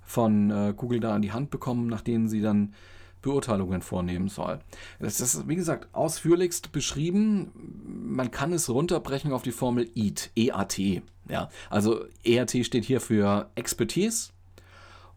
von 0.03 0.51
äh, 0.51 0.73
Google 0.75 0.99
da 0.99 1.15
an 1.15 1.21
die 1.21 1.31
Hand 1.31 1.49
bekommen, 1.49 1.87
nach 1.87 2.01
denen 2.01 2.27
sie 2.27 2.41
dann 2.41 2.73
Beurteilungen 3.21 3.81
vornehmen 3.81 4.27
soll. 4.27 4.59
Das 4.99 5.21
ist, 5.21 5.47
wie 5.47 5.55
gesagt, 5.55 5.87
ausführlichst 5.93 6.73
beschrieben. 6.73 7.51
Man 7.85 8.31
kann 8.31 8.53
es 8.53 8.69
runterbrechen 8.69 9.33
auf 9.33 9.41
die 9.43 9.51
Formel 9.51 9.87
EAT, 9.95 10.31
EAT. 10.35 11.03
Ja, 11.27 11.49
also 11.69 12.05
EAT 12.23 12.65
steht 12.65 12.85
hier 12.85 13.01
für 13.01 13.49
Expertise, 13.55 14.29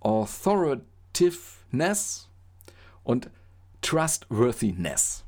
Authoritativeness 0.00 2.28
und 3.04 3.30
Trustworthiness. 3.82 5.24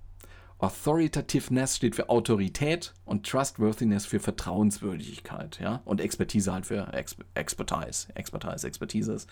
Authoritativeness 0.58 1.76
steht 1.76 1.94
für 1.94 2.08
Autorität 2.08 2.94
und 3.04 3.26
Trustworthiness 3.26 4.06
für 4.06 4.20
Vertrauenswürdigkeit, 4.20 5.58
ja. 5.60 5.82
Und 5.84 6.00
Expertise 6.00 6.52
halt 6.52 6.64
für 6.64 6.92
Ex 6.92 7.16
Expertise. 7.34 8.06
Expertise, 8.14 8.66
Expertise 8.66 9.12
ist 9.12 9.28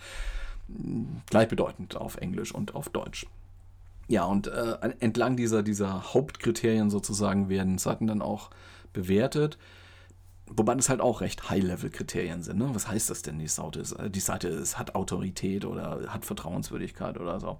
gleichbedeutend 1.29 1.95
auf 1.95 2.17
Englisch 2.17 2.53
und 2.53 2.75
auf 2.75 2.89
Deutsch. 2.89 3.25
Ja, 4.07 4.25
und 4.25 4.47
äh, 4.47 4.77
entlang 4.99 5.37
dieser, 5.37 5.63
dieser 5.63 6.13
Hauptkriterien 6.13 6.89
sozusagen 6.89 7.49
werden 7.49 7.77
Seiten 7.77 8.05
dann 8.05 8.21
auch 8.21 8.49
bewertet. 8.91 9.57
Wobei 10.47 10.75
das 10.75 10.89
halt 10.89 11.01
auch 11.01 11.21
recht 11.21 11.49
High-Level-Kriterien 11.49 12.43
sind. 12.43 12.59
Ne? 12.59 12.69
Was 12.73 12.87
heißt 12.87 13.09
das 13.09 13.21
denn? 13.21 13.39
Die 13.39 13.47
Seite, 13.47 13.79
ist, 13.79 13.95
die 14.09 14.19
Seite 14.19 14.49
ist, 14.49 14.77
hat 14.77 14.93
Autorität 14.93 15.65
oder 15.65 16.01
hat 16.09 16.25
Vertrauenswürdigkeit 16.25 17.17
oder 17.17 17.39
so. 17.39 17.59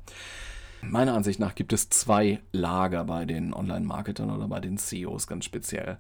Meiner 0.89 1.13
Ansicht 1.13 1.39
nach 1.39 1.55
gibt 1.55 1.73
es 1.73 1.89
zwei 1.89 2.39
Lager 2.51 3.05
bei 3.05 3.25
den 3.25 3.53
Online-Marketern 3.53 4.29
oder 4.29 4.47
bei 4.47 4.59
den 4.59 4.77
CEOs 4.77 5.27
ganz 5.27 5.45
speziell. 5.45 5.97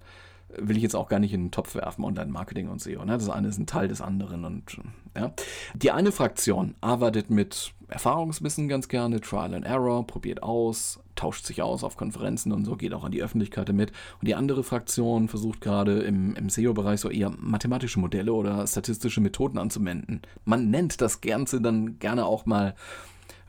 Will 0.55 0.77
ich 0.77 0.83
jetzt 0.83 0.95
auch 0.95 1.09
gar 1.09 1.19
nicht 1.19 1.33
in 1.33 1.45
den 1.45 1.51
Topf 1.51 1.73
werfen, 1.73 2.03
Online-Marketing 2.03 2.69
und 2.69 2.79
SEO. 2.79 3.03
Ne? 3.05 3.13
Das 3.13 3.29
eine 3.29 3.47
ist 3.47 3.57
ein 3.57 3.65
Teil 3.65 3.87
des 3.87 4.01
anderen. 4.01 4.45
Und, 4.45 4.79
ja. 5.17 5.33
Die 5.73 5.89
eine 5.89 6.11
Fraktion 6.11 6.75
arbeitet 6.79 7.31
mit 7.31 7.73
Erfahrungswissen 7.87 8.67
ganz 8.67 8.87
gerne, 8.87 9.21
Trial 9.21 9.53
and 9.53 9.65
Error, 9.65 10.05
probiert 10.05 10.43
aus, 10.43 10.99
tauscht 11.15 11.45
sich 11.45 11.61
aus 11.61 11.83
auf 11.83 11.97
Konferenzen 11.97 12.51
und 12.51 12.65
so, 12.65 12.75
geht 12.75 12.93
auch 12.93 13.03
an 13.03 13.11
die 13.11 13.23
Öffentlichkeit 13.23 13.69
damit. 13.69 13.91
Und 14.19 14.27
die 14.27 14.35
andere 14.35 14.63
Fraktion 14.63 15.27
versucht 15.27 15.61
gerade 15.61 16.01
im, 16.01 16.35
im 16.35 16.49
SEO-Bereich 16.49 16.99
so 16.99 17.09
eher 17.09 17.31
mathematische 17.39 17.99
Modelle 17.99 18.33
oder 18.33 18.65
statistische 18.67 19.21
Methoden 19.21 19.57
anzuwenden. 19.57 20.21
Man 20.45 20.69
nennt 20.69 21.01
das 21.01 21.21
Ganze 21.21 21.61
dann 21.61 21.99
gerne 21.99 22.25
auch 22.25 22.45
mal 22.45 22.75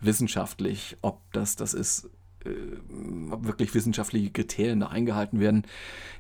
wissenschaftlich, 0.05 0.97
ob 1.03 1.21
das 1.33 1.57
das 1.57 1.75
ist, 1.75 2.11
äh, 2.45 2.51
ob 3.31 3.47
wirklich 3.47 3.75
wissenschaftliche 3.75 4.31
Kriterien 4.31 4.81
da 4.81 4.89
eingehalten 4.89 5.41
werden, 5.41 5.65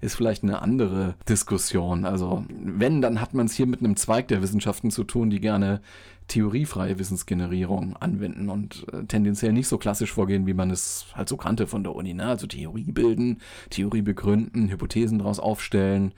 ist 0.00 0.14
vielleicht 0.14 0.42
eine 0.42 0.62
andere 0.62 1.14
Diskussion. 1.28 2.04
Also 2.04 2.44
wenn, 2.48 3.00
dann 3.00 3.20
hat 3.20 3.34
man 3.34 3.46
es 3.46 3.54
hier 3.54 3.66
mit 3.66 3.80
einem 3.80 3.96
Zweig 3.96 4.28
der 4.28 4.42
Wissenschaften 4.42 4.90
zu 4.90 5.04
tun, 5.04 5.30
die 5.30 5.40
gerne 5.40 5.80
theoriefreie 6.28 6.98
Wissensgenerierung 6.98 7.96
anwenden 7.96 8.48
und 8.48 8.86
äh, 8.92 9.04
tendenziell 9.04 9.52
nicht 9.52 9.68
so 9.68 9.78
klassisch 9.78 10.12
vorgehen, 10.12 10.46
wie 10.46 10.54
man 10.54 10.70
es 10.70 11.06
halt 11.14 11.28
so 11.28 11.36
kannte 11.36 11.66
von 11.66 11.82
der 11.82 11.94
Uni. 11.94 12.14
Ne? 12.14 12.26
Also 12.26 12.46
Theorie 12.46 12.90
bilden, 12.90 13.40
Theorie 13.70 14.02
begründen, 14.02 14.70
Hypothesen 14.70 15.18
daraus 15.18 15.38
aufstellen, 15.38 16.14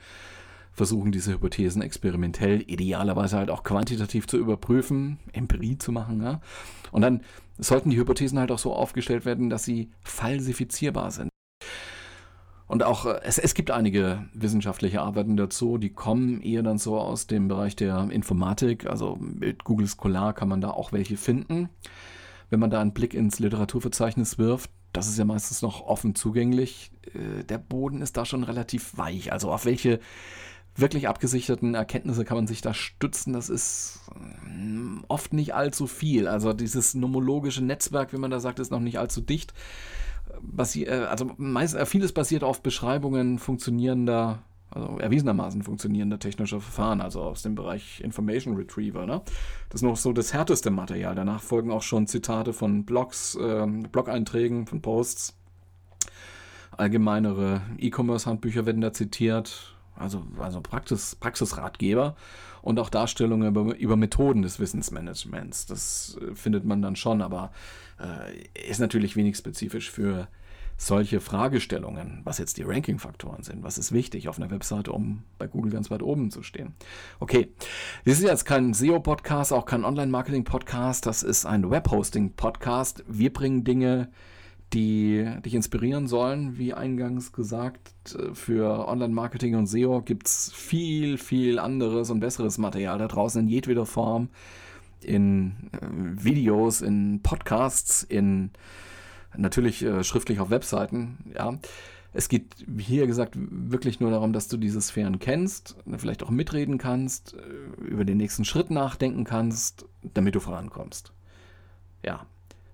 versuchen 0.71 1.11
diese 1.11 1.33
Hypothesen 1.33 1.81
experimentell, 1.81 2.63
idealerweise 2.67 3.37
halt 3.37 3.49
auch 3.49 3.63
quantitativ 3.63 4.27
zu 4.27 4.37
überprüfen, 4.37 5.17
Empirie 5.33 5.77
zu 5.77 5.91
machen. 5.91 6.21
Ja? 6.21 6.39
Und 6.91 7.01
dann 7.01 7.21
sollten 7.57 7.89
die 7.89 7.97
Hypothesen 7.97 8.39
halt 8.39 8.51
auch 8.51 8.59
so 8.59 8.73
aufgestellt 8.73 9.25
werden, 9.25 9.49
dass 9.49 9.63
sie 9.63 9.91
falsifizierbar 10.01 11.11
sind. 11.11 11.29
Und 12.67 12.83
auch 12.83 13.05
äh, 13.05 13.19
es, 13.23 13.37
es 13.37 13.53
gibt 13.53 13.71
einige 13.71 14.25
wissenschaftliche 14.33 15.01
Arbeiten 15.01 15.37
dazu, 15.37 15.77
die 15.77 15.89
kommen 15.89 16.41
eher 16.41 16.63
dann 16.63 16.77
so 16.77 16.99
aus 16.99 17.27
dem 17.27 17.47
Bereich 17.47 17.75
der 17.75 18.09
Informatik. 18.11 18.87
Also 18.87 19.17
mit 19.19 19.63
Google 19.63 19.87
Scholar 19.87 20.33
kann 20.33 20.49
man 20.49 20.61
da 20.61 20.71
auch 20.71 20.91
welche 20.91 21.17
finden. 21.17 21.69
Wenn 22.49 22.59
man 22.59 22.69
da 22.69 22.79
einen 22.79 22.93
Blick 22.93 23.13
ins 23.13 23.39
Literaturverzeichnis 23.39 24.37
wirft, 24.37 24.69
das 24.93 25.07
ist 25.07 25.17
ja 25.17 25.25
meistens 25.25 25.61
noch 25.61 25.81
offen 25.81 26.15
zugänglich. 26.15 26.91
Äh, 27.13 27.43
der 27.43 27.57
Boden 27.57 28.01
ist 28.01 28.17
da 28.17 28.25
schon 28.25 28.43
relativ 28.43 28.97
weich. 28.97 29.31
Also 29.31 29.51
auf 29.51 29.65
welche 29.65 29.99
wirklich 30.77 31.07
abgesicherten 31.07 31.73
Erkenntnisse 31.73 32.23
kann 32.23 32.37
man 32.37 32.47
sich 32.47 32.61
da 32.61 32.73
stützen. 32.73 33.33
Das 33.33 33.49
ist 33.49 33.99
mm, 34.45 34.99
oft 35.07 35.33
nicht 35.33 35.55
allzu 35.55 35.87
viel. 35.87 36.27
Also 36.27 36.53
dieses 36.53 36.93
nomologische 36.93 37.63
Netzwerk, 37.63 38.13
wie 38.13 38.17
man 38.17 38.31
da 38.31 38.39
sagt, 38.39 38.59
ist 38.59 38.71
noch 38.71 38.79
nicht 38.79 38.99
allzu 38.99 39.21
dicht. 39.21 39.53
Basi 40.41 40.83
äh, 40.83 41.05
also 41.05 41.31
meist, 41.37 41.75
äh, 41.75 41.85
vieles 41.85 42.13
basiert 42.13 42.43
auf 42.43 42.61
Beschreibungen 42.61 43.39
funktionierender, 43.39 44.43
also 44.69 44.99
erwiesenermaßen 44.99 45.63
funktionierender 45.63 46.19
technischer 46.19 46.61
Verfahren, 46.61 47.01
also 47.01 47.21
aus 47.21 47.41
dem 47.41 47.55
Bereich 47.55 48.01
Information 48.01 48.55
Retriever. 48.55 49.07
Ne? 49.07 49.21
Das 49.69 49.81
ist 49.81 49.87
noch 49.87 49.97
so 49.97 50.13
das 50.13 50.33
härteste 50.33 50.69
Material. 50.69 51.15
Danach 51.15 51.41
folgen 51.41 51.71
auch 51.71 51.81
schon 51.81 52.05
Zitate 52.05 52.53
von 52.53 52.85
Blogs, 52.85 53.35
äh, 53.35 53.65
Blog-Einträgen, 53.65 54.67
von 54.67 54.81
Posts. 54.81 55.35
Allgemeinere 56.71 57.61
E-Commerce-Handbücher 57.79 58.67
werden 58.67 58.81
da 58.81 58.93
zitiert 58.93 59.76
also, 59.97 60.23
also 60.39 60.61
Praxis, 60.61 61.15
Praxisratgeber 61.15 62.15
und 62.61 62.79
auch 62.79 62.89
Darstellungen 62.89 63.47
über, 63.47 63.75
über 63.77 63.95
Methoden 63.95 64.41
des 64.41 64.59
Wissensmanagements. 64.59 65.65
Das 65.65 66.17
äh, 66.21 66.35
findet 66.35 66.65
man 66.65 66.81
dann 66.81 66.95
schon, 66.95 67.21
aber 67.21 67.51
äh, 67.99 68.69
ist 68.69 68.79
natürlich 68.79 69.15
wenig 69.15 69.37
spezifisch 69.37 69.91
für 69.91 70.27
solche 70.77 71.19
Fragestellungen, 71.19 72.21
was 72.23 72.37
jetzt 72.37 72.57
die 72.57 72.63
Ranking-Faktoren 72.63 73.41
sind, 73.41 73.63
was 73.63 73.79
ist 73.79 73.91
wichtig 73.91 74.29
auf 74.29 74.37
einer 74.37 74.51
Webseite, 74.51 74.91
um 74.91 75.23
bei 75.39 75.47
Google 75.47 75.71
ganz 75.71 75.89
weit 75.89 76.03
oben 76.03 76.29
zu 76.29 76.43
stehen. 76.43 76.75
Okay, 77.19 77.51
das 78.05 78.19
ist 78.19 78.23
jetzt 78.23 78.45
kein 78.45 78.75
SEO-Podcast, 78.75 79.53
auch 79.53 79.65
kein 79.65 79.83
Online-Marketing-Podcast, 79.83 81.07
das 81.07 81.23
ist 81.23 81.47
ein 81.47 81.69
Web-Hosting-Podcast. 81.69 83.03
Wir 83.07 83.33
bringen 83.33 83.63
Dinge 83.63 84.09
die 84.73 85.25
dich 85.45 85.53
inspirieren 85.53 86.07
sollen. 86.07 86.57
Wie 86.57 86.73
eingangs 86.73 87.31
gesagt, 87.31 88.17
für 88.33 88.87
Online-Marketing 88.87 89.55
und 89.55 89.67
SEO 89.67 90.01
gibt 90.01 90.27
es 90.27 90.51
viel, 90.53 91.17
viel 91.17 91.59
anderes 91.59 92.09
und 92.09 92.19
besseres 92.19 92.57
Material 92.57 92.97
da 92.97 93.07
draußen 93.07 93.41
in 93.41 93.47
jedweder 93.47 93.85
Form. 93.85 94.29
In 95.01 95.69
äh, 95.71 95.87
Videos, 96.23 96.81
in 96.81 97.21
Podcasts, 97.21 98.03
in 98.03 98.51
natürlich 99.35 99.83
äh, 99.83 100.03
schriftlich 100.03 100.39
auf 100.39 100.49
Webseiten. 100.49 101.17
Ja. 101.35 101.57
Es 102.13 102.29
geht, 102.29 102.55
hier 102.79 103.05
gesagt, 103.05 103.35
wirklich 103.37 103.99
nur 103.99 104.09
darum, 104.09 104.33
dass 104.33 104.47
du 104.47 104.57
diese 104.57 104.81
Sphären 104.81 105.19
kennst, 105.19 105.75
vielleicht 105.97 106.23
auch 106.23 106.31
mitreden 106.31 106.77
kannst, 106.77 107.35
äh, 107.35 107.85
über 107.85 108.05
den 108.05 108.17
nächsten 108.17 108.43
Schritt 108.43 108.71
nachdenken 108.71 109.23
kannst, 109.23 109.85
damit 110.01 110.33
du 110.33 110.39
vorankommst. 110.39 111.13
Ja, 112.03 112.25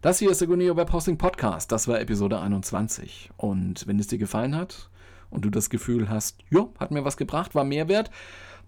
das 0.03 0.19
hier 0.19 0.31
ist 0.31 0.41
der 0.41 0.49
Guneo 0.49 0.75
Web 0.75 0.91
Hosting 0.91 1.17
Podcast. 1.17 1.71
Das 1.71 1.87
war 1.87 2.01
Episode 2.01 2.41
21. 2.41 3.31
Und 3.37 3.87
wenn 3.87 3.97
es 3.99 4.07
dir 4.07 4.17
gefallen 4.17 4.53
hat 4.53 4.89
und 5.29 5.45
du 5.45 5.49
das 5.49 5.69
Gefühl 5.69 6.09
hast, 6.09 6.39
ja, 6.49 6.67
hat 6.77 6.91
mir 6.91 7.05
was 7.05 7.15
gebracht, 7.15 7.55
war 7.55 7.63
Mehrwert, 7.63 8.11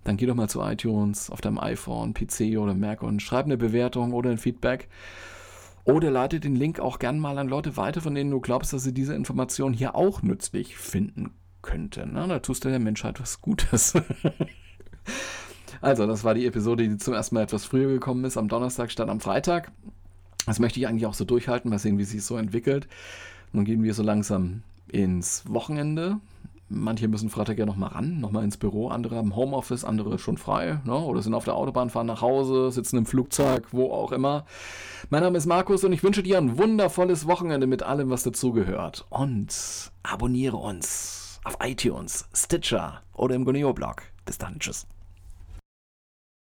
dann 0.06 0.16
geh 0.16 0.28
doch 0.28 0.36
mal 0.36 0.48
zu 0.48 0.62
iTunes 0.62 1.30
auf 1.30 1.42
deinem 1.42 1.60
iPhone, 1.60 2.14
PC 2.14 2.58
oder 2.58 2.74
Mac 2.74 3.04
und 3.04 3.22
schreib 3.22 3.48
eine 3.48 3.58
Bewertung 3.58 4.14
oder 4.14 4.30
ein 4.30 4.38
Feedback. 4.38 4.88
Oder 5.84 6.10
leite 6.10 6.40
den 6.40 6.56
Link 6.56 6.80
auch 6.80 7.00
gern 7.00 7.20
mal 7.20 7.38
an 7.38 7.50
Leute 7.50 7.76
weiter, 7.76 8.00
von 8.00 8.16
denen 8.16 8.32
du 8.32 8.40
glaubst, 8.40 8.72
dass 8.72 8.84
sie 8.84 8.94
diese 8.94 9.14
Information 9.14 9.74
hier 9.74 9.94
auch 9.94 10.22
nützlich 10.22 10.78
finden 10.78 11.32
könnten. 11.62 12.12
Na, 12.14 12.28
da 12.28 12.40
tust 12.40 12.64
du 12.64 12.70
der 12.70 12.80
Menschheit 12.80 13.20
was 13.20 13.42
Gutes. 13.42 13.94
also, 15.82 16.08
das 16.08 16.24
war 16.24 16.34
die 16.34 16.46
Episode, 16.46 16.88
die 16.88 16.96
zum 16.96 17.14
ersten 17.14 17.36
Mal 17.36 17.42
etwas 17.42 17.66
früher 17.66 17.90
gekommen 17.90 18.24
ist, 18.24 18.38
am 18.38 18.48
Donnerstag 18.48 18.90
statt 18.90 19.10
am 19.10 19.20
Freitag. 19.20 19.74
Das 20.46 20.60
möchte 20.60 20.80
ich 20.80 20.88
eigentlich 20.88 21.06
auch 21.06 21.14
so 21.14 21.26
durchhalten, 21.26 21.70
mal 21.70 21.80
sehen, 21.80 21.98
wie 21.98 22.04
sich 22.04 22.24
so 22.24 22.38
entwickelt. 22.38 22.88
Nun 23.52 23.66
gehen 23.66 23.84
wir 23.84 23.94
so 23.94 24.04
langsam 24.04 24.64
ins 24.88 25.44
Wochenende. 25.48 26.18
Manche 26.68 27.08
müssen 27.08 27.30
Freitag 27.30 27.60
ja 27.60 27.66
nochmal 27.66 27.90
ran, 27.90 28.20
nochmal 28.20 28.44
ins 28.44 28.58
Büro. 28.58 28.90
Andere 28.90 29.18
haben 29.18 29.36
Homeoffice, 29.36 29.84
andere 29.84 30.18
schon 30.18 30.38
frei 30.38 30.80
ne? 30.84 30.96
oder 30.96 31.22
sind 31.22 31.36
auf 31.36 31.46
der 31.46 31.56
Autobahn, 31.56 31.92
fahren 31.92 32.08
nach 32.08 32.22
Hause, 32.22 32.72
sitzen 32.72 32.98
im 32.98 33.06
Flugzeug, 33.06 33.68
wo 33.72 33.92
auch 33.92 34.12
immer. 34.12 34.46
Mein 35.12 35.22
Name 35.22 35.38
ist 35.38 35.46
Markus 35.46 35.84
und 35.84 35.94
ich 35.94 36.04
wünsche 36.04 36.24
dir 36.24 36.40
ein 36.40 36.58
wundervolles 36.58 37.28
Wochenende 37.28 37.68
mit 37.68 37.84
allem, 37.84 38.10
was 38.10 38.24
dazugehört. 38.24 39.06
Und 39.10 39.92
abonniere 40.02 40.58
uns 40.58 41.40
auf 41.44 41.58
iTunes, 41.62 42.28
Stitcher 42.34 43.04
oder 43.14 43.36
im 43.36 43.46
Goneo-Blog. 43.46 44.02
Bis 44.26 44.40
dann, 44.40 44.58
tschüss. 44.58 44.88